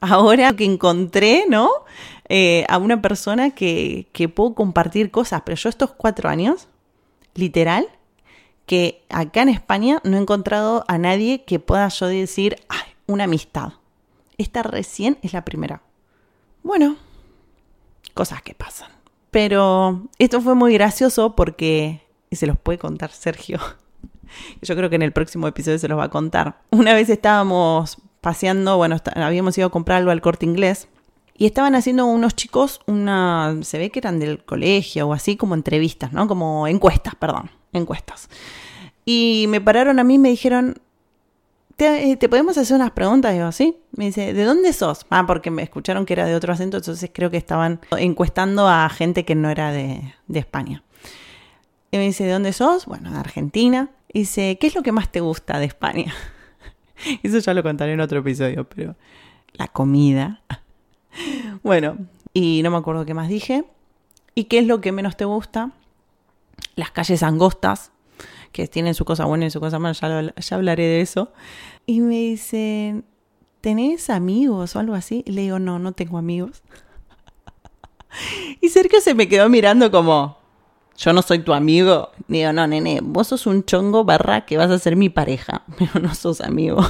ahora 0.00 0.52
que 0.54 0.64
encontré, 0.64 1.44
¿no? 1.48 1.70
Eh, 2.28 2.64
a 2.68 2.78
una 2.78 3.02
persona 3.02 3.50
que, 3.50 4.08
que 4.12 4.28
puedo 4.28 4.54
compartir 4.54 5.10
cosas, 5.10 5.42
pero 5.44 5.56
yo 5.56 5.68
estos 5.68 5.92
cuatro 5.92 6.28
años, 6.28 6.68
literal, 7.34 7.88
que 8.66 9.04
acá 9.10 9.42
en 9.42 9.50
España 9.50 10.00
no 10.04 10.16
he 10.16 10.20
encontrado 10.20 10.84
a 10.88 10.98
nadie 10.98 11.44
que 11.44 11.58
pueda 11.58 11.88
yo 11.88 12.06
decir, 12.06 12.56
ay, 12.68 12.94
una 13.06 13.24
amistad. 13.24 13.74
Esta 14.38 14.62
recién 14.62 15.18
es 15.22 15.32
la 15.32 15.44
primera. 15.44 15.82
Bueno, 16.62 16.96
cosas 18.14 18.42
que 18.42 18.54
pasan. 18.54 18.90
Pero 19.30 20.02
esto 20.18 20.40
fue 20.40 20.54
muy 20.54 20.72
gracioso 20.72 21.36
porque 21.36 22.04
y 22.30 22.36
se 22.36 22.46
los 22.46 22.58
puede 22.58 22.78
contar 22.78 23.12
Sergio. 23.12 23.60
Yo 24.62 24.76
creo 24.76 24.90
que 24.90 24.96
en 24.96 25.02
el 25.02 25.12
próximo 25.12 25.48
episodio 25.48 25.78
se 25.78 25.88
los 25.88 25.98
va 25.98 26.04
a 26.04 26.10
contar. 26.10 26.60
Una 26.70 26.94
vez 26.94 27.08
estábamos 27.08 27.98
paseando, 28.20 28.76
bueno, 28.76 28.96
habíamos 29.16 29.56
ido 29.58 29.66
a 29.66 29.70
comprar 29.70 29.98
algo 29.98 30.10
al 30.10 30.20
corte 30.20 30.46
inglés 30.46 30.88
y 31.36 31.46
estaban 31.46 31.74
haciendo 31.74 32.06
unos 32.06 32.34
chicos 32.34 32.80
una, 32.86 33.56
se 33.62 33.78
ve 33.78 33.90
que 33.90 33.98
eran 33.98 34.18
del 34.18 34.44
colegio 34.44 35.08
o 35.08 35.12
así 35.12 35.36
como 35.36 35.54
entrevistas, 35.54 36.12
¿no? 36.12 36.26
Como 36.28 36.66
encuestas, 36.66 37.14
perdón, 37.16 37.50
encuestas. 37.72 38.28
Y 39.04 39.46
me 39.48 39.60
pararon 39.60 39.98
a 39.98 40.04
mí 40.04 40.14
y 40.14 40.18
me 40.18 40.30
dijeron, 40.30 40.80
¿Te, 41.76 42.12
eh, 42.12 42.16
¿te, 42.16 42.28
podemos 42.28 42.56
hacer 42.56 42.76
unas 42.76 42.92
preguntas? 42.92 43.32
Digo, 43.32 43.50
sí. 43.50 43.76
Me 43.96 44.06
dice, 44.06 44.32
¿de 44.32 44.44
dónde 44.44 44.72
sos? 44.72 45.06
Ah, 45.10 45.26
porque 45.26 45.50
me 45.50 45.62
escucharon 45.62 46.06
que 46.06 46.12
era 46.12 46.26
de 46.26 46.36
otro 46.36 46.52
acento, 46.52 46.76
entonces 46.76 47.10
creo 47.12 47.30
que 47.30 47.36
estaban 47.36 47.80
encuestando 47.98 48.68
a 48.68 48.88
gente 48.88 49.24
que 49.24 49.34
no 49.34 49.50
era 49.50 49.72
de, 49.72 50.14
de 50.28 50.38
España. 50.38 50.84
Y 51.90 51.96
me 51.96 52.04
dice, 52.04 52.24
¿de 52.24 52.32
dónde 52.32 52.52
sos? 52.52 52.86
Bueno, 52.86 53.10
de 53.10 53.18
Argentina. 53.18 53.90
Dice, 54.14 54.58
¿qué 54.60 54.68
es 54.68 54.76
lo 54.76 54.82
que 54.84 54.92
más 54.92 55.10
te 55.10 55.20
gusta 55.20 55.58
de 55.58 55.66
España? 55.66 56.14
Eso 57.24 57.38
ya 57.40 57.52
lo 57.52 57.64
contaré 57.64 57.92
en 57.94 58.00
otro 58.00 58.20
episodio, 58.20 58.64
pero 58.64 58.96
la 59.52 59.68
comida. 59.68 60.40
Bueno, 61.62 61.96
y 62.32 62.60
no 62.64 62.72
me 62.72 62.76
acuerdo 62.76 63.06
qué 63.06 63.14
más 63.14 63.28
dije. 63.28 63.64
¿Y 64.34 64.44
qué 64.44 64.58
es 64.58 64.66
lo 64.66 64.80
que 64.80 64.90
menos 64.90 65.16
te 65.16 65.24
gusta? 65.24 65.70
Las 66.74 66.90
calles 66.90 67.22
angostas, 67.22 67.92
que 68.50 68.66
tienen 68.66 68.94
su 68.94 69.04
cosa 69.04 69.24
buena 69.24 69.46
y 69.46 69.50
su 69.50 69.60
cosa 69.60 69.78
mala, 69.78 69.94
ya, 69.94 70.34
ya 70.34 70.56
hablaré 70.56 70.82
de 70.82 71.00
eso. 71.00 71.32
Y 71.86 72.00
me 72.00 72.16
dice, 72.16 73.04
¿tenés 73.60 74.10
amigos 74.10 74.74
o 74.74 74.80
algo 74.80 74.94
así? 74.94 75.22
Y 75.24 75.32
le 75.32 75.42
digo, 75.42 75.60
no, 75.60 75.78
no 75.78 75.92
tengo 75.92 76.18
amigos. 76.18 76.62
Y 78.60 78.68
Sergio 78.68 79.00
se 79.00 79.14
me 79.14 79.28
quedó 79.28 79.48
mirando 79.48 79.90
como, 79.90 80.38
yo 80.96 81.12
no 81.12 81.22
soy 81.22 81.40
tu 81.40 81.52
amigo. 81.52 82.10
Digo, 82.28 82.52
no, 82.52 82.66
nene, 82.66 83.00
vos 83.02 83.28
sos 83.28 83.46
un 83.46 83.64
chongo 83.64 84.04
barra 84.04 84.46
que 84.46 84.56
vas 84.56 84.70
a 84.70 84.78
ser 84.78 84.96
mi 84.96 85.08
pareja, 85.08 85.62
pero 85.78 86.00
no 86.00 86.14
sos 86.14 86.40
amigo. 86.40 86.84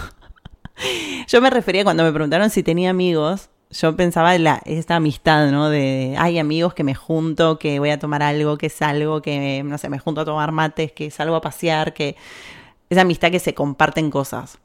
yo 1.28 1.40
me 1.40 1.50
refería 1.50 1.84
cuando 1.84 2.04
me 2.04 2.12
preguntaron 2.12 2.50
si 2.50 2.62
tenía 2.62 2.90
amigos, 2.90 3.50
yo 3.70 3.96
pensaba 3.96 4.34
en 4.34 4.44
la, 4.44 4.62
esta 4.64 4.96
amistad, 4.96 5.50
¿no? 5.50 5.68
De, 5.68 6.14
hay 6.18 6.38
amigos 6.38 6.74
que 6.74 6.84
me 6.84 6.94
junto, 6.94 7.58
que 7.58 7.78
voy 7.80 7.90
a 7.90 7.98
tomar 7.98 8.22
algo, 8.22 8.56
que 8.56 8.68
salgo, 8.68 9.20
que, 9.20 9.62
no 9.64 9.78
sé, 9.78 9.88
me 9.88 9.98
junto 9.98 10.20
a 10.20 10.24
tomar 10.24 10.52
mates, 10.52 10.92
que 10.92 11.10
salgo 11.10 11.34
a 11.34 11.40
pasear, 11.40 11.92
que 11.92 12.16
esa 12.90 13.00
amistad 13.00 13.30
que 13.30 13.40
se 13.40 13.54
comparten 13.54 14.10
cosas. 14.10 14.58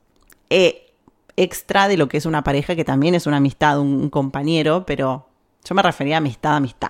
Eh, 0.50 0.94
extra 1.38 1.88
de 1.88 1.98
lo 1.98 2.08
que 2.08 2.18
es 2.18 2.26
una 2.26 2.44
pareja, 2.44 2.76
que 2.76 2.84
también 2.84 3.16
es 3.16 3.26
una 3.26 3.38
amistad, 3.38 3.80
un, 3.80 4.10
compañero, 4.10 4.86
pero 4.86 5.29
yo 5.70 5.76
me 5.76 5.84
refería 5.84 6.16
a 6.16 6.18
amistad, 6.18 6.56
amistad. 6.56 6.90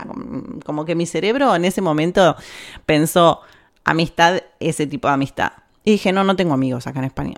Como 0.66 0.86
que 0.86 0.96
mi 0.96 1.06
cerebro 1.06 1.54
en 1.54 1.66
ese 1.66 1.82
momento 1.82 2.38
pensó 2.86 3.42
amistad, 3.84 4.42
ese 4.62 4.88
tipo 4.88 5.10
de 5.10 5.16
amistad. 5.16 5.52
Y 5.84 5.92
dije, 5.92 6.14
no, 6.14 6.24
no 6.24 6.36
tengo 6.38 6.54
amigos 6.54 6.88
acá 6.88 7.00
en 7.00 7.06
España. 7.06 7.36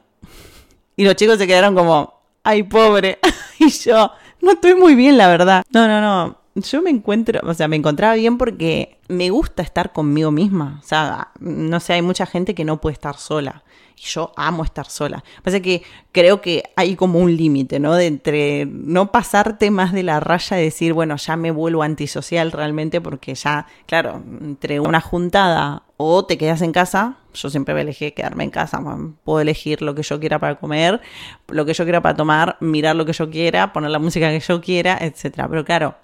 Y 0.95 1.03
los 1.03 1.15
chicos 1.15 1.39
se 1.39 1.47
quedaron 1.47 1.73
como, 1.73 2.21
ay, 2.43 2.63
pobre. 2.63 3.17
y 3.59 3.69
yo, 3.69 4.11
no 4.41 4.51
estoy 4.51 4.75
muy 4.75 4.93
bien, 4.93 5.17
la 5.17 5.27
verdad. 5.29 5.63
No, 5.71 5.87
no, 5.87 5.99
no. 5.99 6.40
Yo 6.53 6.81
me 6.81 6.89
encuentro, 6.89 7.39
o 7.43 7.53
sea, 7.53 7.69
me 7.69 7.77
encontraba 7.77 8.15
bien 8.15 8.37
porque 8.37 8.97
me 9.07 9.29
gusta 9.29 9.63
estar 9.63 9.93
conmigo 9.93 10.31
misma. 10.31 10.79
O 10.83 10.85
sea, 10.85 11.29
no 11.39 11.79
sé, 11.79 11.93
hay 11.93 12.01
mucha 12.01 12.25
gente 12.25 12.53
que 12.53 12.65
no 12.65 12.81
puede 12.81 12.93
estar 12.93 13.15
sola. 13.15 13.63
Y 13.95 14.01
yo 14.01 14.33
amo 14.35 14.65
estar 14.65 14.89
sola. 14.89 15.23
Pasa 15.43 15.61
que 15.61 15.83
creo 16.11 16.41
que 16.41 16.63
hay 16.75 16.97
como 16.97 17.19
un 17.19 17.37
límite, 17.37 17.79
¿no? 17.79 17.93
De 17.93 18.07
entre 18.07 18.65
no 18.65 19.13
pasarte 19.13 19.71
más 19.71 19.93
de 19.93 20.03
la 20.03 20.19
raya 20.19 20.59
y 20.59 20.65
decir, 20.65 20.91
bueno, 20.91 21.15
ya 21.15 21.37
me 21.37 21.51
vuelvo 21.51 21.83
antisocial 21.83 22.51
realmente 22.51 22.99
porque 22.99 23.33
ya, 23.33 23.67
claro, 23.85 24.21
entre 24.41 24.81
una 24.81 24.99
juntada 24.99 25.83
o 25.95 26.25
te 26.25 26.37
quedas 26.37 26.61
en 26.63 26.73
casa, 26.73 27.17
yo 27.33 27.49
siempre 27.49 27.73
a 27.73 27.79
elegir 27.79 28.13
quedarme 28.13 28.43
en 28.43 28.49
casa, 28.49 28.81
puedo 29.23 29.39
elegir 29.39 29.81
lo 29.81 29.95
que 29.95 30.03
yo 30.03 30.19
quiera 30.19 30.37
para 30.39 30.55
comer, 30.55 30.99
lo 31.47 31.65
que 31.65 31.73
yo 31.73 31.85
quiera 31.85 32.01
para 32.01 32.17
tomar, 32.17 32.57
mirar 32.59 32.97
lo 32.97 33.05
que 33.05 33.13
yo 33.13 33.29
quiera, 33.29 33.71
poner 33.71 33.91
la 33.91 33.99
música 33.99 34.29
que 34.31 34.41
yo 34.41 34.59
quiera, 34.59 34.97
etcétera. 34.99 35.47
Pero 35.47 35.63
claro, 35.63 35.95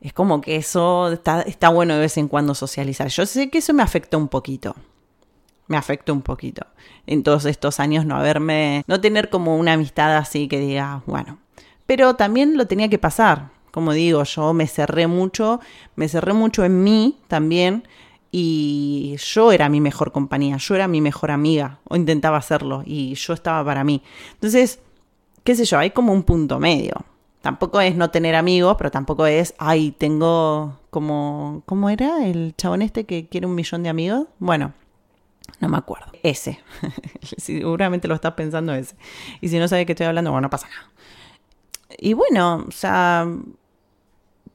es 0.00 0.12
como 0.12 0.40
que 0.40 0.56
eso 0.56 1.12
está, 1.12 1.42
está 1.42 1.68
bueno 1.68 1.94
de 1.94 2.00
vez 2.00 2.16
en 2.18 2.28
cuando 2.28 2.54
socializar. 2.54 3.08
Yo 3.08 3.26
sé 3.26 3.50
que 3.50 3.58
eso 3.58 3.72
me 3.72 3.82
afecta 3.82 4.16
un 4.16 4.28
poquito. 4.28 4.74
Me 5.68 5.76
afecta 5.76 6.12
un 6.12 6.22
poquito. 6.22 6.66
En 7.06 7.22
todos 7.22 7.44
estos 7.44 7.80
años 7.80 8.06
no 8.06 8.16
haberme, 8.16 8.84
no 8.86 9.00
tener 9.00 9.30
como 9.30 9.56
una 9.56 9.72
amistad 9.72 10.16
así 10.16 10.48
que 10.48 10.60
diga, 10.60 11.02
bueno. 11.06 11.38
Pero 11.86 12.14
también 12.14 12.56
lo 12.56 12.66
tenía 12.66 12.88
que 12.88 12.98
pasar. 12.98 13.50
Como 13.70 13.92
digo, 13.92 14.22
yo 14.24 14.52
me 14.54 14.66
cerré 14.66 15.06
mucho, 15.06 15.60
me 15.96 16.08
cerré 16.08 16.32
mucho 16.32 16.64
en 16.64 16.82
mí 16.82 17.18
también 17.28 17.84
y 18.38 19.16
yo 19.18 19.52
era 19.52 19.68
mi 19.68 19.80
mejor 19.80 20.12
compañía, 20.12 20.56
yo 20.58 20.74
era 20.74 20.88
mi 20.88 21.00
mejor 21.00 21.30
amiga, 21.30 21.78
o 21.84 21.96
intentaba 21.96 22.36
hacerlo, 22.36 22.82
y 22.84 23.14
yo 23.14 23.32
estaba 23.32 23.64
para 23.64 23.82
mí. 23.82 24.02
Entonces, 24.34 24.80
qué 25.42 25.54
sé 25.54 25.64
yo, 25.64 25.78
hay 25.78 25.90
como 25.90 26.12
un 26.12 26.22
punto 26.22 26.58
medio. 26.58 26.94
Tampoco 27.46 27.80
es 27.80 27.94
no 27.94 28.10
tener 28.10 28.34
amigos, 28.34 28.74
pero 28.76 28.90
tampoco 28.90 29.24
es, 29.24 29.54
ay, 29.58 29.92
tengo 29.92 30.80
como, 30.90 31.62
¿cómo 31.64 31.90
era 31.90 32.26
el 32.26 32.56
chabón 32.56 32.82
este 32.82 33.04
que 33.04 33.28
quiere 33.28 33.46
un 33.46 33.54
millón 33.54 33.84
de 33.84 33.88
amigos? 33.88 34.26
Bueno, 34.40 34.74
no 35.60 35.68
me 35.68 35.76
acuerdo. 35.76 36.06
Ese. 36.24 36.58
Seguramente 37.36 38.08
lo 38.08 38.16
estás 38.16 38.34
pensando 38.34 38.74
ese. 38.74 38.96
Y 39.40 39.48
si 39.48 39.60
no 39.60 39.68
sabes 39.68 39.86
qué 39.86 39.92
estoy 39.92 40.08
hablando, 40.08 40.32
bueno, 40.32 40.46
no 40.46 40.50
pasa 40.50 40.66
nada. 40.66 40.90
Y 41.98 42.14
bueno, 42.14 42.64
o 42.66 42.72
sea, 42.72 43.28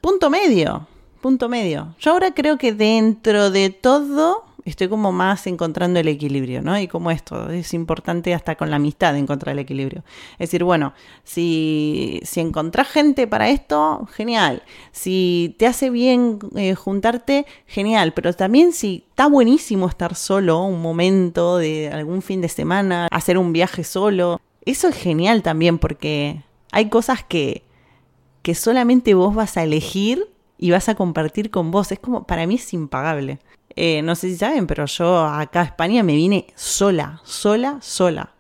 punto 0.01 0.29
medio 0.29 0.85
punto 1.21 1.47
medio. 1.47 1.95
Yo 1.99 2.11
ahora 2.11 2.33
creo 2.33 2.57
que 2.57 2.73
dentro 2.73 3.51
de 3.51 3.69
todo 3.69 4.43
estoy 4.65 4.87
como 4.89 5.11
más 5.11 5.47
encontrando 5.47 5.99
el 5.99 6.07
equilibrio, 6.07 6.61
¿no? 6.61 6.79
Y 6.79 6.87
como 6.87 7.11
esto, 7.11 7.49
es 7.49 7.73
importante 7.73 8.33
hasta 8.33 8.55
con 8.55 8.69
la 8.69 8.75
amistad 8.77 9.15
encontrar 9.17 9.53
el 9.53 9.59
equilibrio. 9.59 10.03
Es 10.33 10.49
decir, 10.49 10.63
bueno, 10.63 10.93
si, 11.23 12.19
si 12.23 12.39
encontrás 12.39 12.87
gente 12.87 13.27
para 13.27 13.49
esto, 13.49 14.07
genial. 14.13 14.63
Si 14.91 15.55
te 15.57 15.67
hace 15.67 15.89
bien 15.89 16.39
eh, 16.55 16.75
juntarte, 16.75 17.45
genial. 17.65 18.13
Pero 18.13 18.33
también 18.33 18.73
si 18.73 19.05
está 19.09 19.27
buenísimo 19.27 19.87
estar 19.87 20.15
solo 20.15 20.63
un 20.63 20.81
momento 20.81 21.57
de 21.57 21.89
algún 21.89 22.21
fin 22.21 22.41
de 22.41 22.49
semana, 22.49 23.07
hacer 23.11 23.37
un 23.37 23.53
viaje 23.53 23.83
solo, 23.83 24.39
eso 24.65 24.87
es 24.87 24.95
genial 24.95 25.41
también 25.41 25.79
porque 25.79 26.43
hay 26.71 26.89
cosas 26.89 27.23
que, 27.23 27.63
que 28.41 28.55
solamente 28.55 29.13
vos 29.13 29.33
vas 29.33 29.57
a 29.57 29.63
elegir 29.63 30.27
y 30.57 30.71
vas 30.71 30.89
a 30.89 30.95
compartir 30.95 31.49
con 31.49 31.71
vos. 31.71 31.91
Es 31.91 31.99
como, 31.99 32.25
para 32.25 32.45
mí 32.45 32.55
es 32.55 32.73
impagable. 32.73 33.39
Eh, 33.75 34.01
no 34.01 34.15
sé 34.15 34.29
si 34.29 34.37
saben, 34.37 34.67
pero 34.67 34.85
yo 34.85 35.19
acá 35.19 35.61
a 35.61 35.65
España 35.65 36.03
me 36.03 36.15
vine 36.15 36.47
sola, 36.55 37.21
sola, 37.23 37.77
sola. 37.81 38.33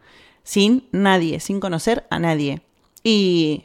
Sin 0.43 0.87
nadie, 0.91 1.39
sin 1.39 1.59
conocer 1.59 2.05
a 2.09 2.19
nadie. 2.19 2.61
Y, 3.03 3.63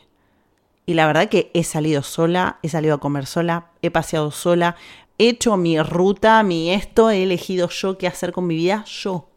y 0.87 0.95
la 0.95 1.07
verdad 1.07 1.29
que 1.29 1.51
he 1.55 1.65
salido 1.65 2.03
sola, 2.03 2.59
he 2.63 2.69
salido 2.69 2.95
a 2.95 3.01
comer 3.01 3.27
sola, 3.27 3.71
he 3.83 3.91
paseado 3.91 4.31
sola, 4.31 4.77
he 5.19 5.31
hecho 5.31 5.57
mi 5.57 5.81
ruta, 5.81 6.43
mi 6.43 6.71
esto, 6.71 7.11
he 7.11 7.23
elegido 7.23 7.69
yo 7.69 7.99
qué 7.99 8.07
hacer 8.07 8.33
con 8.33 8.47
mi 8.47 8.55
vida, 8.55 8.85
yo. 8.87 9.29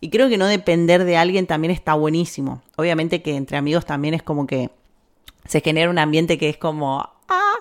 Y 0.00 0.10
creo 0.10 0.28
que 0.28 0.38
no 0.38 0.46
depender 0.46 1.04
de 1.04 1.16
alguien 1.16 1.46
también 1.46 1.70
está 1.70 1.94
buenísimo. 1.94 2.62
Obviamente 2.76 3.22
que 3.22 3.34
entre 3.34 3.56
amigos 3.56 3.84
también 3.86 4.14
es 4.14 4.22
como 4.22 4.46
que 4.46 4.70
se 5.46 5.60
genera 5.60 5.90
un 5.90 5.98
ambiente 5.98 6.38
que 6.38 6.48
es 6.48 6.56
como, 6.56 7.00
ah, 7.28 7.54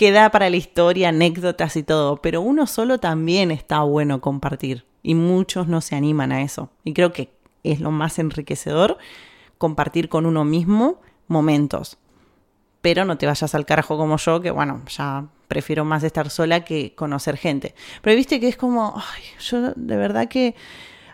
queda 0.00 0.30
para 0.30 0.48
la 0.48 0.56
historia, 0.56 1.10
anécdotas 1.10 1.76
y 1.76 1.82
todo, 1.82 2.22
pero 2.22 2.40
uno 2.40 2.66
solo 2.66 3.00
también 3.00 3.50
está 3.50 3.82
bueno 3.82 4.22
compartir 4.22 4.86
y 5.02 5.14
muchos 5.14 5.68
no 5.68 5.82
se 5.82 5.94
animan 5.94 6.32
a 6.32 6.40
eso. 6.40 6.70
Y 6.84 6.94
creo 6.94 7.12
que 7.12 7.34
es 7.64 7.80
lo 7.80 7.90
más 7.90 8.18
enriquecedor 8.18 8.96
compartir 9.58 10.08
con 10.08 10.24
uno 10.24 10.42
mismo 10.46 11.02
momentos. 11.28 11.98
Pero 12.80 13.04
no 13.04 13.18
te 13.18 13.26
vayas 13.26 13.54
al 13.54 13.66
carajo 13.66 13.98
como 13.98 14.16
yo, 14.16 14.40
que 14.40 14.50
bueno, 14.50 14.80
ya 14.88 15.26
prefiero 15.48 15.84
más 15.84 16.02
estar 16.02 16.30
sola 16.30 16.64
que 16.64 16.94
conocer 16.94 17.36
gente. 17.36 17.74
Pero 18.00 18.16
viste 18.16 18.40
que 18.40 18.48
es 18.48 18.56
como, 18.56 18.94
yo 19.38 19.74
de 19.76 19.96
verdad 19.96 20.28
que 20.28 20.54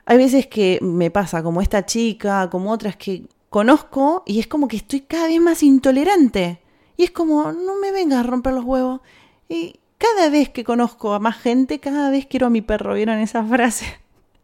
hay 0.05 0.17
veces 0.17 0.47
que 0.47 0.79
me 0.81 1.11
pasa 1.11 1.43
como 1.43 1.61
esta 1.61 1.85
chica, 1.87 2.49
como 2.51 2.71
otras 2.71 2.95
que 2.95 3.25
conozco 3.51 4.23
y 4.27 4.39
es 4.39 4.47
como 4.47 4.69
que 4.69 4.77
estoy 4.77 5.01
cada 5.01 5.27
vez 5.27 5.41
más 5.41 5.65
intolerante. 5.65 6.61
Y 6.97 7.05
es 7.05 7.11
como, 7.11 7.53
no 7.53 7.77
me 7.77 7.93
vengas 7.93 8.21
a 8.21 8.29
romper 8.29 8.55
los 8.55 8.65
huevos. 8.65 9.01
Y 9.49 9.79
cada 9.99 10.31
vez 10.31 10.49
que 10.49 10.65
conozco 10.65 11.13
a 11.15 11.19
más 11.19 11.37
gente, 11.37 11.79
cada 11.79 12.11
vez 12.11 12.27
quiero 12.27 12.47
a 12.47 12.51
mi 12.51 12.63
perro. 12.63 12.95
¿Vieron 12.95 13.19
esa 13.19 13.45
frase? 13.45 13.87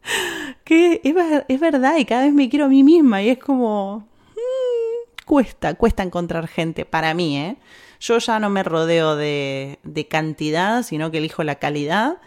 que 0.64 1.00
es, 1.02 1.60
verdad 1.60 1.96
y 1.96 2.04
cada 2.04 2.24
vez 2.24 2.32
me 2.32 2.48
quiero 2.48 2.66
a 2.66 2.68
mí 2.68 2.82
misma. 2.82 3.22
Y 3.22 3.30
es 3.30 3.38
como, 3.38 4.06
mm, 4.34 5.24
cuesta, 5.24 5.74
cuesta 5.74 6.02
encontrar 6.02 6.46
gente 6.48 6.84
para 6.84 7.14
mí, 7.14 7.38
¿eh? 7.38 7.56
Yo 8.00 8.18
ya 8.18 8.40
no 8.40 8.50
me 8.50 8.64
rodeo 8.64 9.14
de, 9.14 9.78
de 9.84 10.08
cantidad, 10.08 10.82
sino 10.82 11.10
que 11.10 11.18
elijo 11.18 11.44
la 11.44 11.54
calidad. 11.56 12.18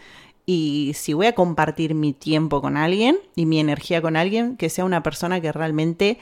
Y 0.46 0.92
si 0.94 1.12
voy 1.12 1.26
a 1.26 1.34
compartir 1.34 1.94
mi 1.94 2.12
tiempo 2.12 2.62
con 2.62 2.76
alguien 2.76 3.18
y 3.34 3.46
mi 3.46 3.60
energía 3.60 4.00
con 4.00 4.16
alguien, 4.16 4.56
que 4.56 4.70
sea 4.70 4.84
una 4.84 5.02
persona 5.02 5.40
que 5.40 5.52
realmente 5.52 6.18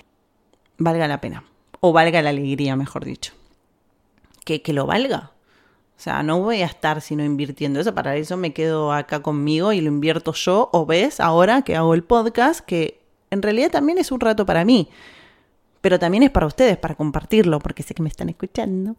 valga 0.76 1.06
la 1.06 1.20
pena. 1.20 1.44
O 1.80 1.92
valga 1.92 2.20
la 2.22 2.30
alegría, 2.30 2.74
mejor 2.74 3.04
dicho 3.04 3.32
que, 4.44 4.62
que 4.62 4.72
lo 4.72 4.86
valga. 4.86 5.34
O 5.96 6.00
sea, 6.04 6.22
no 6.22 6.40
voy 6.40 6.62
a 6.62 6.66
estar 6.66 7.00
sino 7.00 7.24
invirtiendo 7.24 7.80
eso. 7.80 7.94
Para 7.94 8.16
eso 8.16 8.36
me 8.36 8.52
quedo 8.52 8.92
acá 8.92 9.22
conmigo 9.22 9.72
y 9.72 9.80
lo 9.80 9.88
invierto 9.88 10.32
yo. 10.32 10.68
O 10.72 10.86
ves 10.86 11.20
ahora 11.20 11.62
que 11.62 11.76
hago 11.76 11.94
el 11.94 12.02
podcast, 12.02 12.60
que 12.60 13.00
en 13.30 13.42
realidad 13.42 13.70
también 13.70 13.98
es 13.98 14.10
un 14.10 14.20
rato 14.20 14.44
para 14.44 14.64
mí. 14.64 14.88
Pero 15.80 15.98
también 15.98 16.22
es 16.22 16.30
para 16.30 16.46
ustedes, 16.46 16.76
para 16.76 16.94
compartirlo, 16.94 17.58
porque 17.58 17.82
sé 17.82 17.94
que 17.94 18.02
me 18.02 18.08
están 18.08 18.28
escuchando. 18.28 18.96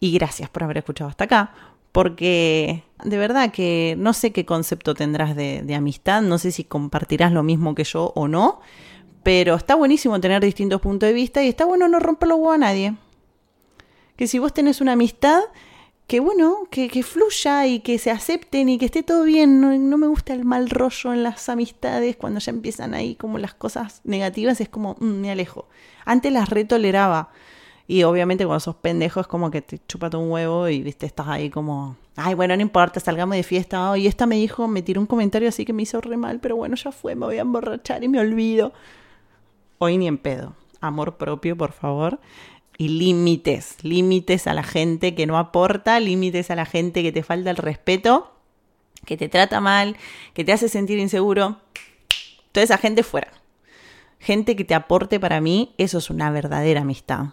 Y 0.00 0.12
gracias 0.12 0.48
por 0.48 0.64
haber 0.64 0.78
escuchado 0.78 1.10
hasta 1.10 1.24
acá. 1.24 1.54
Porque 1.92 2.84
de 3.04 3.18
verdad 3.18 3.52
que 3.52 3.94
no 3.98 4.12
sé 4.12 4.32
qué 4.32 4.44
concepto 4.44 4.94
tendrás 4.94 5.36
de, 5.36 5.62
de 5.62 5.74
amistad. 5.74 6.22
No 6.22 6.38
sé 6.38 6.52
si 6.52 6.64
compartirás 6.64 7.32
lo 7.32 7.42
mismo 7.42 7.74
que 7.74 7.84
yo 7.84 8.12
o 8.16 8.28
no. 8.28 8.60
Pero 9.22 9.54
está 9.54 9.74
buenísimo 9.74 10.20
tener 10.20 10.42
distintos 10.42 10.80
puntos 10.80 11.08
de 11.08 11.12
vista 11.12 11.42
y 11.44 11.48
está 11.48 11.64
bueno 11.66 11.86
no 11.88 11.98
romper 12.00 12.28
los 12.30 12.38
huevos 12.38 12.54
a 12.54 12.58
nadie 12.58 12.94
que 14.16 14.26
si 14.26 14.38
vos 14.38 14.52
tenés 14.52 14.80
una 14.80 14.92
amistad, 14.92 15.42
que 16.06 16.20
bueno, 16.20 16.68
que, 16.70 16.88
que, 16.88 17.02
fluya 17.02 17.66
y 17.66 17.80
que 17.80 17.98
se 17.98 18.10
acepten 18.10 18.68
y 18.68 18.78
que 18.78 18.84
esté 18.86 19.02
todo 19.02 19.24
bien. 19.24 19.60
No, 19.60 19.98
me 19.98 20.06
gusta 20.06 20.34
el 20.34 20.44
mal 20.44 20.68
rollo 20.68 21.12
en 21.12 21.22
las 21.22 21.48
amistades 21.48 22.16
cuando 22.16 22.40
ya 22.40 22.50
empiezan 22.50 22.94
ahí 22.94 23.14
como 23.14 23.38
las 23.38 23.54
cosas 23.54 24.02
negativas, 24.04 24.60
es 24.60 24.68
como, 24.68 24.96
mm, 25.00 25.06
me 25.06 25.30
alejo. 25.30 25.66
Antes 26.04 26.32
las 26.32 26.50
retoleraba. 26.50 27.30
Y 27.86 28.02
obviamente 28.04 28.46
cuando 28.46 28.60
sos 28.60 28.76
pendejo 28.76 29.20
es 29.20 29.26
como 29.26 29.50
que 29.50 29.60
te 29.60 29.78
chupa 29.86 30.08
un 30.16 30.30
huevo 30.30 30.68
y 30.68 30.82
viste, 30.82 31.04
estás 31.04 31.28
ahí 31.28 31.50
como, 31.50 31.96
ay, 32.16 32.34
bueno, 32.34 32.56
no 32.56 32.62
importa, 32.62 32.98
salgamos 32.98 33.36
de 33.36 33.42
fiesta. 33.42 33.96
y 33.98 34.06
esta 34.06 34.26
me 34.26 34.36
dijo, 34.36 34.68
me 34.68 34.82
tiró 34.82 35.00
un 35.00 35.06
comentario 35.06 35.48
así 35.48 35.64
que 35.66 35.74
me 35.74 35.82
hizo 35.82 36.00
re 36.00 36.16
mal, 36.16 36.40
pero 36.40 36.56
bueno, 36.56 36.76
ya 36.76 36.92
fue, 36.92 37.14
me 37.14 37.26
voy 37.26 37.38
a 37.38 37.42
emborrachar 37.42 38.02
y 38.02 38.08
me 38.08 38.20
olvido. 38.20 38.72
Hoy 39.78 39.98
ni 39.98 40.06
en 40.06 40.18
pedo. 40.18 40.54
Amor 40.80 41.16
propio, 41.16 41.56
por 41.56 41.72
favor 41.72 42.20
y 42.76 42.88
límites, 42.88 43.76
límites 43.82 44.46
a 44.46 44.54
la 44.54 44.62
gente 44.62 45.14
que 45.14 45.26
no 45.26 45.38
aporta, 45.38 46.00
límites 46.00 46.50
a 46.50 46.56
la 46.56 46.66
gente 46.66 47.02
que 47.02 47.12
te 47.12 47.22
falta 47.22 47.50
el 47.50 47.56
respeto, 47.56 48.34
que 49.04 49.16
te 49.16 49.28
trata 49.28 49.60
mal, 49.60 49.96
que 50.32 50.44
te 50.44 50.52
hace 50.52 50.68
sentir 50.68 50.98
inseguro. 50.98 51.58
Toda 52.52 52.64
esa 52.64 52.78
gente 52.78 53.02
fuera. 53.02 53.32
Gente 54.18 54.56
que 54.56 54.64
te 54.64 54.74
aporte 54.74 55.20
para 55.20 55.40
mí, 55.40 55.74
eso 55.78 55.98
es 55.98 56.10
una 56.10 56.30
verdadera 56.30 56.80
amistad. 56.80 57.26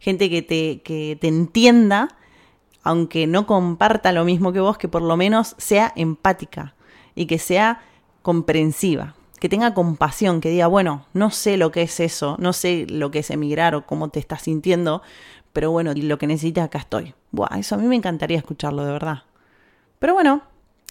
gente 0.00 0.28
que 0.28 0.42
te, 0.42 0.82
que 0.82 1.16
te 1.18 1.28
entienda, 1.28 2.08
aunque 2.82 3.26
no 3.26 3.46
comparta 3.46 4.12
lo 4.12 4.24
mismo 4.24 4.52
que 4.52 4.60
vos, 4.60 4.76
que 4.76 4.88
por 4.88 5.02
lo 5.02 5.16
menos 5.16 5.54
sea 5.58 5.92
empática 5.96 6.74
y 7.14 7.26
que 7.26 7.38
sea 7.38 7.82
comprensiva, 8.20 9.14
que 9.44 9.50
tenga 9.50 9.74
compasión, 9.74 10.40
que 10.40 10.48
diga, 10.48 10.68
bueno, 10.68 11.04
no 11.12 11.30
sé 11.30 11.58
lo 11.58 11.70
que 11.70 11.82
es 11.82 12.00
eso, 12.00 12.36
no 12.38 12.54
sé 12.54 12.86
lo 12.88 13.10
que 13.10 13.18
es 13.18 13.30
emigrar 13.30 13.74
o 13.74 13.84
cómo 13.84 14.08
te 14.08 14.18
estás 14.18 14.40
sintiendo, 14.40 15.02
pero 15.52 15.70
bueno, 15.70 15.92
lo 15.94 16.16
que 16.16 16.26
necesitas 16.26 16.64
acá 16.64 16.78
estoy. 16.78 17.12
Buah, 17.30 17.58
eso 17.58 17.74
a 17.74 17.78
mí 17.78 17.86
me 17.86 17.94
encantaría 17.94 18.38
escucharlo, 18.38 18.86
de 18.86 18.92
verdad. 18.92 19.24
Pero 19.98 20.14
bueno, 20.14 20.40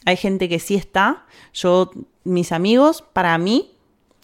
hay 0.06 0.18
gente 0.18 0.50
que 0.50 0.60
sí 0.60 0.76
está. 0.76 1.26
Yo, 1.52 1.90
mis 2.26 2.52
amigos, 2.52 3.04
para 3.12 3.36
mí, 3.40 3.72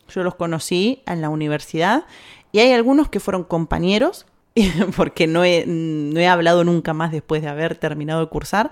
yo 0.10 0.22
los 0.22 0.36
conocí 0.36 1.02
en 1.08 1.22
la 1.22 1.30
universidad 1.30 2.06
y 2.52 2.60
hay 2.60 2.72
algunos 2.74 3.10
que 3.10 3.20
fueron 3.20 3.44
compañeros, 3.44 4.28
porque 4.96 5.26
no 5.26 5.44
he, 5.44 5.66
no 5.66 6.20
he 6.20 6.28
hablado 6.28 6.64
nunca 6.64 6.94
más 6.94 7.12
después 7.12 7.42
de 7.42 7.48
haber 7.48 7.78
terminado 7.78 8.20
de 8.20 8.30
cursar. 8.30 8.70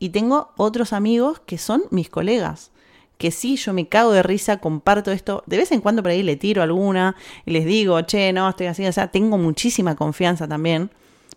Y 0.00 0.08
tengo 0.08 0.50
otros 0.56 0.92
amigos 0.92 1.38
que 1.46 1.58
son 1.58 1.84
mis 1.92 2.10
colegas 2.10 2.72
que 3.18 3.30
sí, 3.30 3.56
yo 3.56 3.72
me 3.72 3.88
cago 3.88 4.12
de 4.12 4.22
risa, 4.22 4.58
comparto 4.58 5.10
esto, 5.10 5.42
de 5.46 5.56
vez 5.56 5.72
en 5.72 5.80
cuando 5.80 6.02
por 6.02 6.10
ahí 6.10 6.22
le 6.22 6.36
tiro 6.36 6.62
alguna 6.62 7.16
y 7.44 7.52
les 7.52 7.64
digo, 7.64 8.00
che, 8.02 8.32
no, 8.32 8.48
estoy 8.48 8.66
así, 8.66 8.86
o 8.86 8.92
sea, 8.92 9.08
tengo 9.08 9.38
muchísima 9.38 9.96
confianza 9.96 10.46
también, 10.46 10.90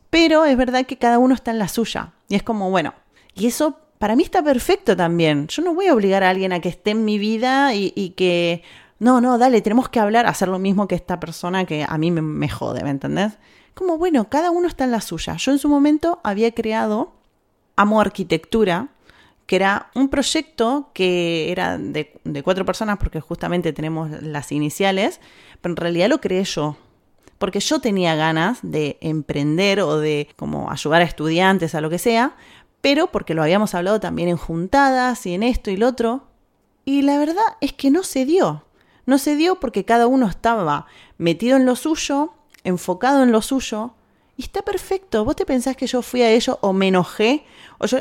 pero 0.10 0.46
es 0.46 0.58
verdad 0.58 0.86
que 0.86 0.98
cada 0.98 1.20
uno 1.20 1.36
está 1.36 1.52
en 1.52 1.60
la 1.60 1.68
suya 1.68 2.14
y 2.28 2.36
es 2.36 2.44
como, 2.44 2.70
bueno, 2.70 2.94
y 3.34 3.48
eso 3.48 3.78
para 3.98 4.16
mí 4.16 4.24
está 4.24 4.44
perfecto 4.44 4.96
también, 4.96 5.48
yo 5.48 5.62
no 5.62 5.74
voy 5.74 5.88
a 5.88 5.94
obligar 5.94 6.24
a 6.24 6.30
alguien 6.30 6.54
a 6.54 6.60
que 6.60 6.70
esté 6.70 6.92
en 6.92 7.06
mi 7.06 7.18
vida 7.18 7.74
y, 7.74 8.14
que, 8.18 8.64
no, 9.00 9.22
no, 9.22 9.38
dale, 9.38 9.62
tenemos 9.62 9.90
que 9.90 10.00
hablar, 10.00 10.26
hacer 10.26 10.50
lo 10.50 10.60
mismo 10.60 10.88
que 10.88 10.96
esta 10.96 11.20
persona 11.20 11.66
que 11.66 11.86
a 11.88 11.98
mí 11.98 12.12
me, 12.12 12.22
me 12.22 12.50
jode, 12.50 12.84
¿me 12.84 12.90
entendés? 12.90 13.38
Como, 13.74 13.98
bueno, 13.98 14.30
cada 14.30 14.52
uno 14.52 14.68
está 14.68 14.84
en 14.84 14.92
la 14.92 15.00
suya. 15.00 15.38
Yo 15.38 15.52
en 15.54 15.58
su 15.58 15.70
momento 15.70 16.20
había 16.24 16.52
creado 16.52 17.14
Amo 17.78 18.02
Arquitectura, 18.02 18.90
que 19.50 19.56
era 19.56 19.90
un 19.96 20.10
proyecto 20.10 20.92
que 20.94 21.52
era 21.52 21.80
de, 21.80 22.22
cuatro 22.44 22.66
personas, 22.66 23.00
porque 23.00 23.20
justamente 23.20 23.74
tenemos 23.74 24.22
las 24.22 24.52
iniciales, 24.52 25.20
pero 25.60 25.74
en 25.74 25.78
realidad 25.78 26.08
lo 26.08 26.22
creé 26.22 26.44
yo. 26.44 26.78
Porque 27.40 27.60
yo 27.60 27.82
tenía 27.82 28.14
ganas 28.14 28.60
de 28.62 29.00
emprender 29.02 29.82
o 29.82 29.98
de 29.98 30.30
como 30.36 30.70
ayudar 30.70 31.02
a 31.02 31.06
estudiantes, 31.06 31.74
a 31.74 31.82
lo 31.82 31.90
que 31.90 31.98
sea, 31.98 32.36
pero 32.82 33.08
porque 33.08 33.34
lo 33.34 33.42
habíamos 33.42 33.74
hablado 33.74 34.00
también 34.00 34.30
en 34.30 34.38
juntadas 34.38 35.26
y 35.26 35.34
en 35.34 35.42
esto 35.42 35.72
y 35.72 35.78
lo 35.78 35.88
otro. 35.88 36.28
Y 36.86 37.02
la 37.02 37.18
verdad 37.18 37.58
es 37.60 37.74
que 37.74 37.90
no 37.90 38.04
se 38.04 38.26
dio. 38.26 38.66
No 39.08 39.18
se 39.18 39.36
dio 39.36 39.60
porque 39.60 39.84
cada 39.84 40.06
uno 40.06 40.28
estaba 40.28 40.86
metido 41.18 41.58
en 41.58 41.66
lo 41.66 41.76
suyo, 41.76 42.36
enfocado 42.64 43.24
en 43.24 43.32
lo 43.32 43.42
suyo, 43.42 43.96
y 44.38 44.44
está 44.44 44.62
perfecto. 44.62 45.26
¿Vos 45.26 45.36
te 45.36 45.48
pensás 45.48 45.76
que 45.76 45.88
yo 45.88 46.04
fui 46.04 46.22
a 46.22 46.30
ello 46.30 46.60
o 46.62 46.72
me 46.72 46.90
enojé? 46.90 47.46
O 47.80 47.88
yo, 47.88 47.98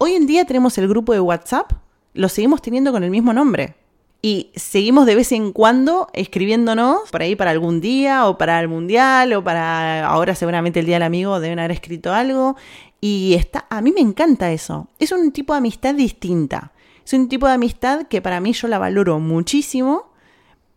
Hoy 0.00 0.14
en 0.14 0.28
día 0.28 0.44
tenemos 0.44 0.78
el 0.78 0.86
grupo 0.86 1.12
de 1.12 1.18
WhatsApp, 1.18 1.72
lo 2.14 2.28
seguimos 2.28 2.62
teniendo 2.62 2.92
con 2.92 3.02
el 3.02 3.10
mismo 3.10 3.32
nombre. 3.32 3.74
Y 4.22 4.52
seguimos 4.54 5.06
de 5.06 5.16
vez 5.16 5.32
en 5.32 5.50
cuando 5.52 6.06
escribiéndonos 6.12 7.10
por 7.10 7.22
ahí 7.22 7.34
para 7.34 7.50
algún 7.50 7.80
día 7.80 8.28
o 8.28 8.38
para 8.38 8.60
el 8.60 8.68
mundial 8.68 9.32
o 9.32 9.42
para 9.42 10.06
ahora 10.06 10.36
seguramente 10.36 10.78
el 10.78 10.86
día 10.86 10.96
del 10.96 11.02
amigo 11.02 11.40
deben 11.40 11.58
haber 11.58 11.72
escrito 11.72 12.12
algo. 12.12 12.54
Y 13.00 13.34
está, 13.34 13.66
a 13.70 13.80
mí 13.80 13.90
me 13.90 14.00
encanta 14.00 14.52
eso. 14.52 14.86
Es 15.00 15.10
un 15.10 15.32
tipo 15.32 15.52
de 15.52 15.58
amistad 15.58 15.96
distinta. 15.96 16.70
Es 17.04 17.12
un 17.12 17.28
tipo 17.28 17.48
de 17.48 17.54
amistad 17.54 18.06
que 18.06 18.22
para 18.22 18.38
mí 18.38 18.52
yo 18.52 18.68
la 18.68 18.78
valoro 18.78 19.18
muchísimo, 19.18 20.12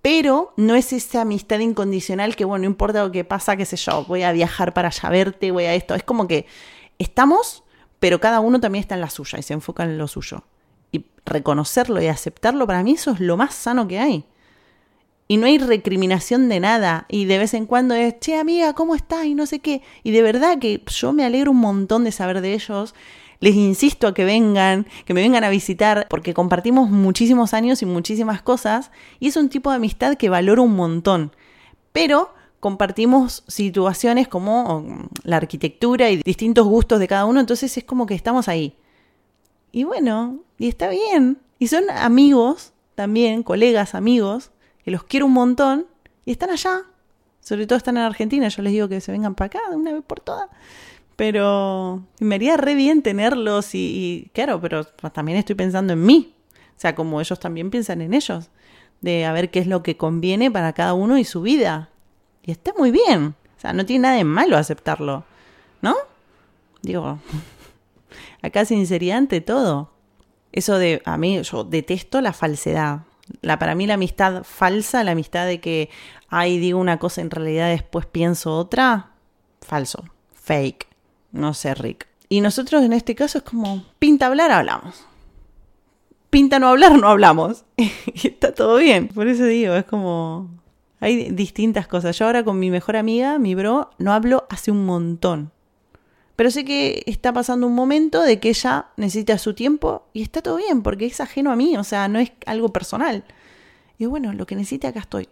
pero 0.02 0.52
no 0.58 0.74
es 0.74 0.94
esa 0.94 1.22
amistad 1.22 1.60
incondicional 1.60 2.36
que, 2.36 2.46
bueno, 2.46 2.64
no 2.64 2.70
importa 2.72 3.04
lo 3.04 3.12
que 3.12 3.24
pasa, 3.24 3.56
qué 3.56 3.66
sé 3.66 3.78
yo, 3.78 4.04
voy 4.06 4.24
a 4.24 4.32
viajar 4.32 4.74
para 4.74 4.88
allá 4.88 5.10
verte, 5.10 5.52
voy 5.52 5.66
a 5.66 5.76
esto. 5.76 5.94
Es 5.94 6.02
como 6.02 6.28
que 6.28 6.48
estamos 6.98 7.64
pero 8.02 8.20
cada 8.20 8.40
uno 8.40 8.60
también 8.60 8.82
está 8.82 8.96
en 8.96 9.02
la 9.02 9.12
suya 9.12 9.38
y 9.38 9.44
se 9.44 9.54
enfoca 9.54 9.84
en 9.84 10.00
lo 10.00 10.08
suyo. 10.08 10.44
Y 10.92 11.06
reconocerlo 11.24 12.02
y 12.02 12.08
aceptarlo, 12.08 12.66
para 12.66 12.82
mí 12.82 12.94
eso 12.94 13.12
es 13.12 13.20
lo 13.20 13.38
más 13.38 13.54
sano 13.54 13.88
que 13.88 14.00
hay. 14.00 14.26
Y 15.28 15.38
no 15.38 15.46
hay 15.46 15.60
recriminación 15.60 16.50
de 16.50 16.60
nada. 16.60 17.06
Y 17.10 17.26
de 17.26 17.38
vez 17.38 17.54
en 17.54 17.68
cuando 17.68 17.94
es, 17.94 18.20
che 18.20 18.40
amiga, 18.40 18.74
¿cómo 18.74 18.96
estás? 18.96 19.26
Y 19.26 19.36
no 19.36 19.46
sé 19.46 19.60
qué. 19.60 19.84
Y 20.02 20.10
de 20.10 20.24
verdad 20.24 20.58
que 20.58 20.82
yo 20.88 21.14
me 21.14 21.24
alegro 21.24 21.52
un 21.52 21.60
montón 21.60 22.04
de 22.04 22.12
saber 22.12 22.42
de 22.42 22.56
ellos. 22.56 22.96
Les 23.40 23.54
insisto 23.54 24.08
a 24.08 24.16
que 24.16 24.26
vengan, 24.26 24.88
que 25.06 25.14
me 25.14 25.22
vengan 25.22 25.44
a 25.44 25.52
visitar, 25.52 26.08
porque 26.10 26.34
compartimos 26.34 26.90
muchísimos 26.90 27.54
años 27.54 27.84
y 27.84 27.86
muchísimas 27.86 28.42
cosas. 28.42 28.90
Y 29.20 29.28
es 29.28 29.38
un 29.38 29.50
tipo 29.50 29.70
de 29.70 29.76
amistad 29.76 30.16
que 30.16 30.30
valoro 30.30 30.64
un 30.64 30.76
montón. 30.76 31.36
Pero 31.92 32.34
compartimos 32.62 33.44
situaciones 33.48 34.30
como 34.30 34.82
mm, 34.82 35.10
la 35.24 35.38
arquitectura 35.38 36.10
y 36.10 36.18
distintos 36.18 36.66
gustos 36.66 37.00
de 37.00 37.08
cada 37.10 37.26
uno, 37.26 37.42
entonces 37.42 37.76
es 37.76 37.84
como 37.84 38.06
que 38.06 38.14
estamos 38.14 38.48
ahí. 38.48 38.78
Y 39.74 39.84
bueno, 39.84 40.40
y 40.58 40.70
está 40.70 40.88
bien. 40.90 41.40
Y 41.60 41.68
son 41.68 41.90
amigos 41.90 42.72
también, 42.96 43.44
colegas, 43.44 43.96
amigos, 43.96 44.52
que 44.86 44.92
los 44.92 45.04
quiero 45.04 45.26
un 45.26 45.34
montón 45.34 45.88
y 46.24 46.32
están 46.32 46.52
allá. 46.52 46.84
Sobre 47.42 47.66
todo 47.66 47.78
están 47.78 47.98
en 47.98 48.04
Argentina, 48.04 48.48
yo 48.48 48.62
les 48.62 48.74
digo 48.74 48.88
que 48.88 49.02
se 49.02 49.12
vengan 49.12 49.34
para 49.34 49.48
acá 49.48 49.60
de 49.70 49.76
una 49.76 49.94
vez 49.94 50.04
por 50.06 50.20
todas. 50.20 50.48
Pero 51.16 52.04
me 52.20 52.36
haría 52.36 52.58
re 52.58 52.76
bien 52.76 53.02
tenerlos 53.02 53.74
y, 53.74 53.80
y 53.80 54.30
claro, 54.34 54.62
pero 54.62 54.86
también 54.86 55.40
estoy 55.40 55.56
pensando 55.56 55.94
en 55.94 56.06
mí. 56.06 56.36
O 56.78 56.80
sea, 56.80 56.94
como 56.94 57.20
ellos 57.20 57.40
también 57.40 57.72
piensan 57.72 58.02
en 58.02 58.14
ellos. 58.14 58.52
De 59.02 59.26
a 59.26 59.34
ver 59.34 59.50
qué 59.50 59.60
es 59.60 59.68
lo 59.68 59.82
que 59.82 59.98
conviene 59.98 60.52
para 60.52 60.74
cada 60.74 60.94
uno 60.94 61.18
y 61.18 61.24
su 61.24 61.42
vida. 61.42 61.91
Y 62.44 62.52
está 62.52 62.74
muy 62.78 62.92
bien. 62.92 63.36
O 63.58 63.62
sea, 63.62 63.74
no 63.74 63.86
tiene 63.86 64.04
nada 64.04 64.16
de 64.16 64.24
malo 64.24 64.58
aceptarlo. 64.58 65.24
¿No? 65.82 65.96
Digo, 66.82 67.20
acá 68.42 68.66
sinceridad 68.66 69.18
ante 69.18 69.42
todo. 69.42 69.92
Eso 70.52 70.78
de, 70.78 71.02
a 71.06 71.18
mí, 71.18 71.42
yo 71.42 71.64
detesto 71.64 72.22
la 72.22 72.34
falsedad. 72.34 73.02
La, 73.42 73.58
para 73.60 73.76
mí 73.76 73.88
la 73.88 73.94
amistad 73.94 74.44
falsa, 74.44 75.04
la 75.04 75.12
amistad 75.12 75.46
de 75.46 75.62
que, 75.62 75.90
ay, 76.28 76.60
digo 76.60 76.80
una 76.80 77.00
cosa, 77.00 77.22
en 77.22 77.32
realidad 77.32 77.70
después 77.70 78.06
pienso 78.06 78.58
otra, 78.58 79.12
falso, 79.62 80.04
fake, 80.34 80.88
no 81.32 81.54
sé, 81.54 81.74
Rick. 81.76 82.08
Y 82.28 82.42
nosotros 82.42 82.84
en 82.84 82.94
este 82.94 83.16
caso 83.16 83.38
es 83.38 83.44
como, 83.46 83.86
pinta 84.00 84.28
hablar, 84.28 84.52
hablamos. 84.52 85.06
Pinta 86.30 86.60
no 86.60 86.68
hablar, 86.68 86.98
no 86.98 87.08
hablamos. 87.08 87.64
y 87.78 88.28
está 88.28 88.54
todo 88.54 88.78
bien. 88.78 89.08
Por 89.10 89.28
eso 89.28 89.46
digo, 89.46 89.76
es 89.76 89.86
como, 89.86 90.50
hay 91.02 91.32
distintas 91.32 91.88
cosas. 91.88 92.18
Yo 92.18 92.26
ahora 92.26 92.44
con 92.44 92.60
mi 92.60 92.72
mejor 92.72 92.96
amiga, 92.96 93.38
mi 93.40 93.56
bro, 93.56 93.90
no 93.98 94.14
hablo 94.14 94.46
hace 94.50 94.72
un 94.72 94.86
montón. 94.86 95.52
Pero 96.36 96.50
sé 96.50 96.64
que 96.64 97.04
está 97.08 97.34
pasando 97.34 97.68
un 97.68 97.76
momento 97.76 98.22
de 98.22 98.40
que 98.40 98.50
ella 98.50 98.88
necesita 98.98 99.38
su 99.38 99.54
tiempo 99.54 100.06
y 100.14 100.22
está 100.22 100.42
todo 100.42 100.56
bien 100.58 100.82
porque 100.82 101.08
es 101.08 101.20
ajeno 101.20 101.52
a 101.52 101.56
mí, 101.56 101.76
o 101.76 101.84
sea, 101.84 102.08
no 102.08 102.20
es 102.20 102.32
algo 102.46 102.70
personal. 102.70 103.26
Y 103.98 104.06
bueno, 104.06 104.32
lo 104.34 104.46
que 104.46 104.56
necesite 104.56 104.88
acá 104.88 105.02
estoy. 105.02 105.28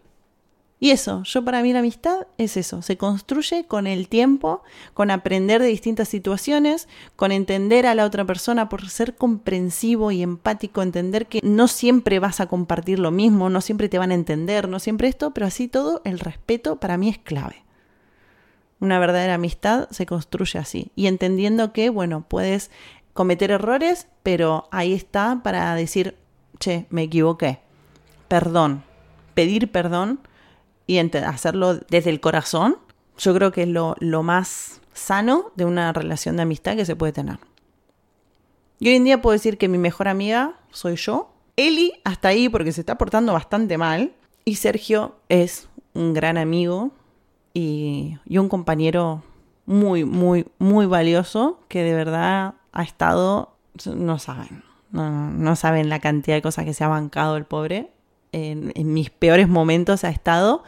Y 0.81 0.91
eso, 0.91 1.23
yo 1.23 1.43
para 1.43 1.61
mí 1.61 1.73
la 1.73 1.79
amistad 1.79 2.27
es 2.37 2.55
eso, 2.55 2.81
se 2.81 2.95
construye 2.95 3.65
con 3.65 3.85
el 3.85 4.07
tiempo, 4.07 4.63
con 4.93 5.11
aprender 5.11 5.61
de 5.61 5.67
distintas 5.67 6.07
situaciones, 6.07 6.87
con 7.17 7.33
entender 7.33 7.85
a 7.85 7.95
la 7.95 8.05
otra 8.05 8.23
persona 8.23 8.69
por 8.69 8.89
ser 8.89 9.15
comprensivo 9.15 10.11
y 10.11 10.23
empático, 10.23 10.81
entender 10.81 11.27
que 11.27 11.41
no 11.43 11.67
siempre 11.67 12.19
vas 12.19 12.39
a 12.39 12.47
compartir 12.47 12.97
lo 12.97 13.11
mismo, 13.11 13.49
no 13.49 13.59
siempre 13.59 13.89
te 13.89 13.97
van 13.97 14.11
a 14.11 14.15
entender, 14.15 14.69
no 14.69 14.79
siempre 14.79 15.09
esto, 15.09 15.31
pero 15.31 15.47
así 15.47 15.67
todo, 15.67 16.01
el 16.05 16.17
respeto 16.17 16.77
para 16.77 16.97
mí 16.97 17.09
es 17.09 17.17
clave. 17.17 17.65
Una 18.79 18.99
verdadera 18.99 19.33
amistad 19.33 19.89
se 19.89 20.05
construye 20.05 20.57
así. 20.57 20.93
Y 20.95 21.07
entendiendo 21.07 21.73
que, 21.73 21.89
bueno, 21.89 22.23
puedes 22.25 22.71
cometer 23.11 23.51
errores, 23.51 24.07
pero 24.23 24.69
ahí 24.71 24.93
está 24.93 25.41
para 25.43 25.75
decir, 25.75 26.15
che, 26.57 26.85
me 26.89 27.03
equivoqué, 27.03 27.59
perdón, 28.29 28.83
pedir 29.33 29.69
perdón 29.73 30.21
y 30.89 30.97
hacerlo 30.97 31.75
desde 31.75 32.09
el 32.09 32.19
corazón, 32.19 32.77
yo 33.19 33.35
creo 33.35 33.51
que 33.51 33.61
es 33.61 33.67
lo, 33.67 33.95
lo 33.99 34.23
más 34.23 34.81
sano 34.91 35.51
de 35.55 35.65
una 35.65 35.93
relación 35.93 36.35
de 36.35 36.41
amistad 36.41 36.75
que 36.75 36.83
se 36.83 36.95
puede 36.95 37.13
tener. 37.13 37.37
Y 38.79 38.89
hoy 38.89 38.95
en 38.95 39.03
día 39.03 39.21
puedo 39.21 39.33
decir 39.33 39.59
que 39.59 39.67
mi 39.67 39.77
mejor 39.77 40.07
amiga 40.07 40.55
soy 40.71 40.95
yo. 40.95 41.31
Eli 41.57 41.93
hasta 42.05 42.29
ahí 42.29 42.49
porque 42.49 42.71
se 42.71 42.81
está 42.81 42.97
portando 42.97 43.33
bastante 43.33 43.77
mal. 43.77 44.13
Y 44.45 44.55
Sergio 44.55 45.17
es 45.29 45.69
un 45.93 46.15
gran 46.15 46.39
amigo 46.39 46.89
y, 47.53 48.17
y 48.25 48.39
un 48.39 48.49
compañero 48.49 49.21
muy, 49.67 50.05
muy, 50.05 50.47
muy 50.57 50.87
valioso 50.87 51.59
que 51.67 51.83
de 51.83 51.93
verdad 51.93 52.55
ha 52.71 52.81
estado, 52.81 53.57
no 53.85 54.17
saben, 54.17 54.63
no, 54.89 55.29
no 55.29 55.55
saben 55.55 55.87
la 55.87 55.99
cantidad 55.99 56.35
de 56.35 56.41
cosas 56.41 56.65
que 56.65 56.73
se 56.73 56.83
ha 56.83 56.87
bancado 56.87 57.37
el 57.37 57.45
pobre 57.45 57.91
en, 58.31 58.71
mis 58.93 59.09
peores 59.09 59.47
momentos 59.47 60.03
ha 60.03 60.09
estado 60.09 60.63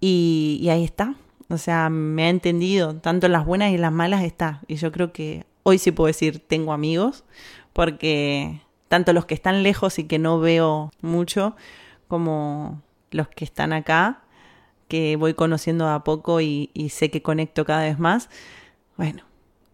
y, 0.00 0.66
ahí 0.70 0.84
está. 0.84 1.14
O 1.48 1.58
sea, 1.58 1.90
me 1.90 2.24
ha 2.24 2.28
entendido, 2.30 2.96
tanto 2.96 3.26
en 3.26 3.32
las 3.32 3.44
buenas 3.44 3.70
y 3.70 3.74
en 3.74 3.82
las 3.82 3.92
malas 3.92 4.24
está. 4.24 4.62
Y 4.66 4.76
yo 4.76 4.92
creo 4.92 5.12
que 5.12 5.44
hoy 5.62 5.78
sí 5.78 5.90
puedo 5.92 6.06
decir 6.06 6.40
tengo 6.40 6.72
amigos, 6.72 7.24
porque 7.72 8.60
tanto 8.88 9.12
los 9.12 9.26
que 9.26 9.34
están 9.34 9.62
lejos 9.62 9.98
y 9.98 10.04
que 10.04 10.18
no 10.18 10.40
veo 10.40 10.90
mucho, 11.00 11.56
como 12.08 12.82
los 13.10 13.28
que 13.28 13.44
están 13.44 13.72
acá, 13.72 14.22
que 14.88 15.16
voy 15.16 15.34
conociendo 15.34 15.88
a 15.88 16.04
poco 16.04 16.40
y, 16.40 16.70
y 16.74 16.90
sé 16.90 17.10
que 17.10 17.22
conecto 17.22 17.64
cada 17.64 17.82
vez 17.82 17.98
más. 17.98 18.30
Bueno, 18.96 19.24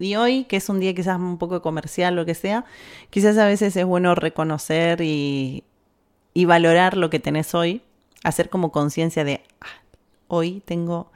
y 0.01 0.17
hoy, 0.17 0.45
que 0.45 0.57
es 0.57 0.69
un 0.71 0.81
día 0.81 0.95
quizás 0.95 1.19
un 1.19 1.39
poco 1.39 1.61
comercial, 1.61 2.17
lo 2.17 2.25
que 2.25 2.35
sea, 2.35 2.65
quizás 3.11 3.37
a 3.37 3.47
veces 3.47 3.77
es 3.77 3.85
bueno 3.85 4.15
reconocer 4.15 5.03
y, 5.03 5.63
y 6.35 6.45
valorar 6.45 6.97
lo 6.97 7.11
que 7.11 7.21
tenés 7.21 7.55
hoy, 7.55 7.83
hacer 8.25 8.51
como 8.51 8.73
conciencia 8.73 9.25
de, 9.25 9.43
ah, 9.61 9.83
hoy 10.29 10.63
tengo 10.65 11.11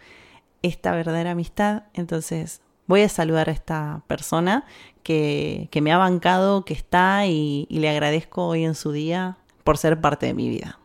esta 0.62 0.92
verdadera 0.92 1.32
amistad, 1.32 1.84
entonces 1.92 2.60
voy 2.86 3.02
a 3.02 3.08
saludar 3.08 3.48
a 3.48 3.52
esta 3.52 4.02
persona 4.06 4.64
que, 5.02 5.68
que 5.70 5.80
me 5.80 5.92
ha 5.92 5.98
bancado, 5.98 6.64
que 6.64 6.74
está 6.74 7.26
y, 7.26 7.66
le 7.70 7.88
agradezco 7.88 8.46
hoy 8.46 8.64
en 8.64 8.74
su 8.74 8.92
día 8.92 9.36
por 9.62 9.78
ser 9.78 10.00
parte 10.00 10.26
de 10.26 10.34
mi 10.34 10.48
vida. 10.48 10.78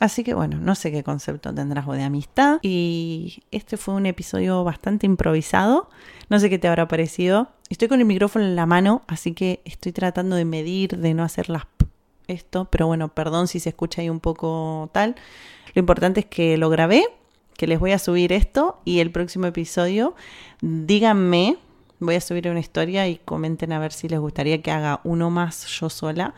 Así 0.00 0.24
que 0.24 0.34
bueno, 0.34 0.58
no 0.58 0.74
sé 0.74 0.90
qué 0.90 1.02
concepto 1.02 1.54
tendrás 1.54 1.86
de 1.86 2.02
amistad. 2.02 2.58
Y 2.62 3.42
este 3.52 3.76
fue 3.76 3.94
un 3.94 4.06
episodio 4.06 4.62
bastante 4.64 5.06
improvisado. 5.06 5.88
No 6.28 6.38
sé 6.40 6.50
qué 6.50 6.58
te 6.58 6.68
habrá 6.68 6.88
parecido. 6.88 7.48
Estoy 7.70 7.88
con 7.88 8.00
el 8.00 8.06
micrófono 8.06 8.44
en 8.44 8.56
la 8.56 8.66
mano, 8.66 9.02
así 9.06 9.32
que 9.32 9.62
estoy 9.64 9.92
tratando 9.92 10.36
de 10.36 10.44
medir, 10.44 10.98
de 10.98 11.14
no 11.14 11.22
hacer 11.22 11.48
las 11.48 11.64
esto, 12.28 12.66
pero 12.70 12.86
bueno, 12.86 13.08
perdón 13.08 13.48
si 13.48 13.60
se 13.60 13.70
escucha 13.70 14.02
ahí 14.02 14.10
un 14.10 14.20
poco 14.20 14.90
tal. 14.92 15.16
Lo 15.74 15.80
importante 15.80 16.20
es 16.20 16.26
que 16.26 16.56
lo 16.56 16.70
grabé, 16.70 17.04
que 17.56 17.66
les 17.66 17.78
voy 17.78 17.92
a 17.92 17.98
subir 17.98 18.32
esto 18.32 18.80
y 18.84 19.00
el 19.00 19.10
próximo 19.10 19.46
episodio, 19.46 20.14
díganme, 20.60 21.58
voy 22.00 22.16
a 22.16 22.20
subir 22.20 22.48
una 22.48 22.60
historia 22.60 23.08
y 23.08 23.16
comenten 23.16 23.72
a 23.72 23.78
ver 23.78 23.92
si 23.92 24.08
les 24.08 24.20
gustaría 24.20 24.62
que 24.62 24.70
haga 24.70 25.00
uno 25.04 25.30
más 25.30 25.66
yo 25.66 25.88
sola 25.90 26.34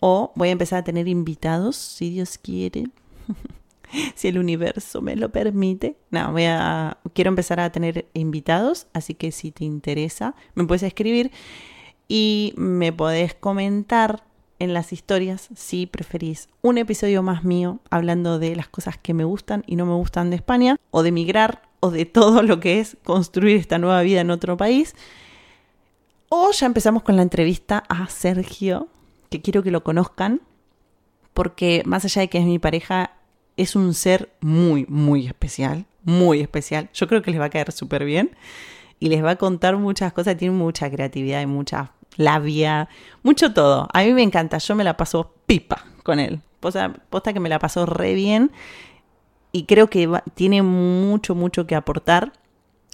o 0.00 0.32
voy 0.34 0.48
a 0.48 0.52
empezar 0.52 0.80
a 0.80 0.84
tener 0.84 1.08
invitados, 1.08 1.76
si 1.76 2.10
Dios 2.10 2.38
quiere. 2.38 2.88
si 4.14 4.28
el 4.28 4.38
universo 4.38 5.02
me 5.02 5.16
lo 5.16 5.30
permite. 5.30 5.96
No, 6.10 6.32
voy 6.32 6.44
a 6.44 6.98
quiero 7.12 7.28
empezar 7.28 7.60
a 7.60 7.70
tener 7.70 8.06
invitados, 8.14 8.86
así 8.92 9.14
que 9.14 9.32
si 9.32 9.50
te 9.50 9.64
interesa, 9.64 10.34
me 10.54 10.64
puedes 10.64 10.82
escribir 10.82 11.30
y 12.08 12.54
me 12.56 12.92
podés 12.92 13.34
comentar 13.34 14.24
en 14.60 14.72
las 14.74 14.92
historias 14.92 15.48
si 15.56 15.86
preferís 15.86 16.48
un 16.62 16.78
episodio 16.78 17.22
más 17.22 17.42
mío 17.42 17.80
hablando 17.90 18.38
de 18.38 18.54
las 18.54 18.68
cosas 18.68 18.96
que 18.96 19.14
me 19.14 19.24
gustan 19.24 19.64
y 19.66 19.74
no 19.74 19.86
me 19.86 19.94
gustan 19.94 20.30
de 20.30 20.36
España 20.36 20.76
o 20.92 21.02
de 21.02 21.10
migrar 21.10 21.62
o 21.80 21.90
de 21.90 22.04
todo 22.04 22.42
lo 22.42 22.60
que 22.60 22.78
es 22.78 22.96
construir 23.02 23.56
esta 23.56 23.78
nueva 23.78 24.02
vida 24.02 24.20
en 24.20 24.30
otro 24.30 24.56
país. 24.56 24.94
O 26.28 26.52
ya 26.52 26.66
empezamos 26.66 27.02
con 27.02 27.16
la 27.16 27.22
entrevista 27.22 27.82
a 27.88 28.06
Sergio, 28.08 28.86
que 29.30 29.40
quiero 29.40 29.64
que 29.64 29.72
lo 29.72 29.82
conozcan, 29.82 30.42
porque 31.34 31.82
más 31.86 32.04
allá 32.04 32.22
de 32.22 32.28
que 32.28 32.38
es 32.38 32.44
mi 32.44 32.58
pareja, 32.58 33.12
es 33.56 33.74
un 33.74 33.94
ser 33.94 34.30
muy, 34.40 34.86
muy 34.88 35.26
especial, 35.26 35.86
muy 36.04 36.40
especial. 36.40 36.88
Yo 36.94 37.08
creo 37.08 37.22
que 37.22 37.30
les 37.30 37.40
va 37.40 37.46
a 37.46 37.50
caer 37.50 37.72
súper 37.72 38.04
bien 38.04 38.30
y 39.00 39.08
les 39.08 39.24
va 39.24 39.30
a 39.30 39.36
contar 39.36 39.76
muchas 39.76 40.12
cosas, 40.12 40.36
tiene 40.36 40.54
mucha 40.54 40.90
creatividad 40.90 41.40
y 41.40 41.46
mucha 41.46 41.92
labia, 42.16 42.88
mucho 43.22 43.52
todo. 43.52 43.88
A 43.92 44.02
mí 44.02 44.12
me 44.12 44.22
encanta, 44.22 44.58
yo 44.58 44.74
me 44.74 44.84
la 44.84 44.96
paso 44.96 45.34
pipa 45.46 45.84
con 46.02 46.18
él. 46.18 46.40
Posta, 46.60 46.92
posta 47.08 47.32
que 47.32 47.40
me 47.40 47.48
la 47.48 47.58
paso 47.58 47.86
re 47.86 48.14
bien 48.14 48.50
y 49.52 49.64
creo 49.64 49.88
que 49.88 50.08
tiene 50.34 50.62
mucho, 50.62 51.34
mucho 51.34 51.66
que 51.66 51.74
aportar, 51.74 52.32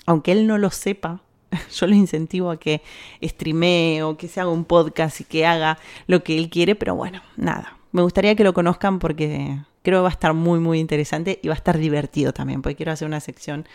aunque 0.07 0.33
él 0.33 0.47
no 0.47 0.59
lo 0.59 0.71
sepa, 0.71 1.21
yo 1.75 1.87
lo 1.87 1.95
incentivo 1.95 2.51
a 2.51 2.59
que 2.59 2.83
streamee 3.23 4.03
o 4.03 4.17
que 4.17 4.29
se 4.29 4.41
haga 4.41 4.51
un 4.51 4.65
podcast 4.65 5.21
y 5.21 5.25
que 5.25 5.47
haga 5.47 5.79
lo 6.07 6.23
que 6.23 6.39
él 6.39 6.49
quiere, 6.49 6.75
pero 6.75 6.95
bueno, 6.95 7.23
nada. 7.37 7.77
Me 7.93 8.03
gustaría 8.03 8.35
que 8.35 8.45
lo 8.45 8.53
conozcan 8.53 8.99
porque 8.99 9.59
creo 9.83 10.01
que 10.01 10.03
va 10.03 10.09
a 10.09 10.13
estar 10.13 10.35
muy, 10.35 10.59
muy 10.61 10.79
interesante 10.79 11.41
y 11.43 11.49
va 11.49 11.55
a 11.55 11.57
estar 11.57 11.79
divertido 11.79 12.33
también, 12.33 12.63
porque 12.63 12.77
quiero 12.77 12.93
hacer 12.93 13.07
una 13.07 13.21
sección 13.21 13.67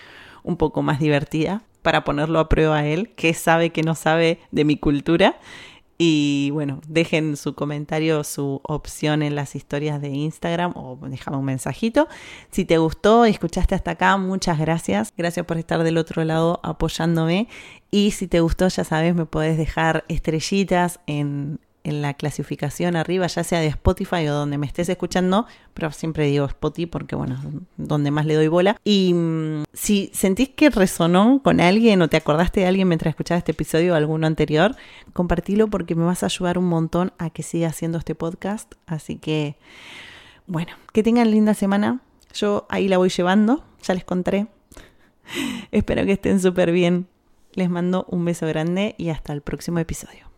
un 0.43 0.57
poco 0.57 0.81
más 0.81 0.99
divertida 0.99 1.63
para 1.81 2.03
ponerlo 2.03 2.39
a 2.39 2.49
prueba 2.49 2.85
él, 2.85 3.09
que 3.15 3.33
sabe 3.33 3.71
que 3.71 3.83
no 3.83 3.95
sabe 3.95 4.39
de 4.51 4.65
mi 4.65 4.77
cultura 4.77 5.37
y 6.03 6.49
bueno, 6.49 6.81
dejen 6.87 7.37
su 7.37 7.53
comentario, 7.53 8.23
su 8.23 8.59
opción 8.63 9.21
en 9.21 9.35
las 9.35 9.55
historias 9.55 10.01
de 10.01 10.09
Instagram 10.09 10.71
o 10.75 10.97
déjame 10.99 11.37
un 11.37 11.45
mensajito. 11.45 12.07
Si 12.49 12.65
te 12.65 12.79
gustó 12.79 13.27
y 13.27 13.29
escuchaste 13.29 13.75
hasta 13.75 13.91
acá, 13.91 14.17
muchas 14.17 14.57
gracias. 14.57 15.13
Gracias 15.15 15.45
por 15.45 15.59
estar 15.59 15.83
del 15.83 15.99
otro 15.99 16.23
lado 16.23 16.59
apoyándome. 16.63 17.47
Y 17.91 18.09
si 18.11 18.25
te 18.25 18.39
gustó, 18.39 18.67
ya 18.67 18.83
sabes, 18.83 19.13
me 19.13 19.27
podés 19.27 19.59
dejar 19.59 20.03
estrellitas 20.07 20.99
en, 21.05 21.59
en 21.83 22.01
la 22.01 22.13
clasificación 22.13 22.95
arriba, 22.95 23.27
ya 23.27 23.43
sea 23.43 23.59
de 23.59 23.67
Spotify 23.67 24.27
o 24.27 24.33
donde 24.33 24.57
me 24.57 24.67
estés 24.67 24.89
escuchando, 24.89 25.47
pero 25.73 25.91
siempre 25.91 26.25
digo 26.27 26.45
Spotify 26.45 26.85
porque, 26.85 27.15
bueno, 27.15 27.39
donde 27.77 28.11
más 28.11 28.25
le 28.25 28.35
doy 28.35 28.47
bola. 28.47 28.77
Y 28.83 29.13
mm, 29.13 29.63
si 29.73 30.11
sentís 30.13 30.49
que 30.49 30.69
resonó 30.69 31.41
con 31.43 31.59
alguien 31.59 32.01
o 32.01 32.07
te 32.07 32.17
acordaste 32.17 32.61
de 32.61 32.67
alguien 32.67 32.87
mientras 32.87 33.11
escuchabas 33.11 33.39
este 33.39 33.53
episodio 33.53 33.93
o 33.93 33.95
alguno 33.95 34.27
anterior, 34.27 34.75
compartilo 35.13 35.67
porque 35.67 35.95
me 35.95 36.03
vas 36.03 36.23
a 36.23 36.27
ayudar 36.27 36.57
un 36.57 36.65
montón 36.65 37.13
a 37.17 37.29
que 37.29 37.43
siga 37.43 37.69
haciendo 37.69 37.97
este 37.97 38.15
podcast. 38.15 38.73
Así 38.85 39.17
que, 39.17 39.55
bueno, 40.47 40.73
que 40.93 41.03
tengan 41.03 41.31
linda 41.31 41.53
semana. 41.53 42.01
Yo 42.33 42.65
ahí 42.69 42.87
la 42.87 42.97
voy 42.97 43.09
llevando, 43.09 43.63
ya 43.83 43.93
les 43.93 44.05
contaré. 44.05 44.47
Espero 45.71 46.05
que 46.05 46.13
estén 46.13 46.39
súper 46.39 46.71
bien. 46.71 47.07
Les 47.53 47.69
mando 47.69 48.05
un 48.09 48.23
beso 48.23 48.47
grande 48.47 48.95
y 48.97 49.09
hasta 49.09 49.33
el 49.33 49.41
próximo 49.41 49.79
episodio. 49.79 50.30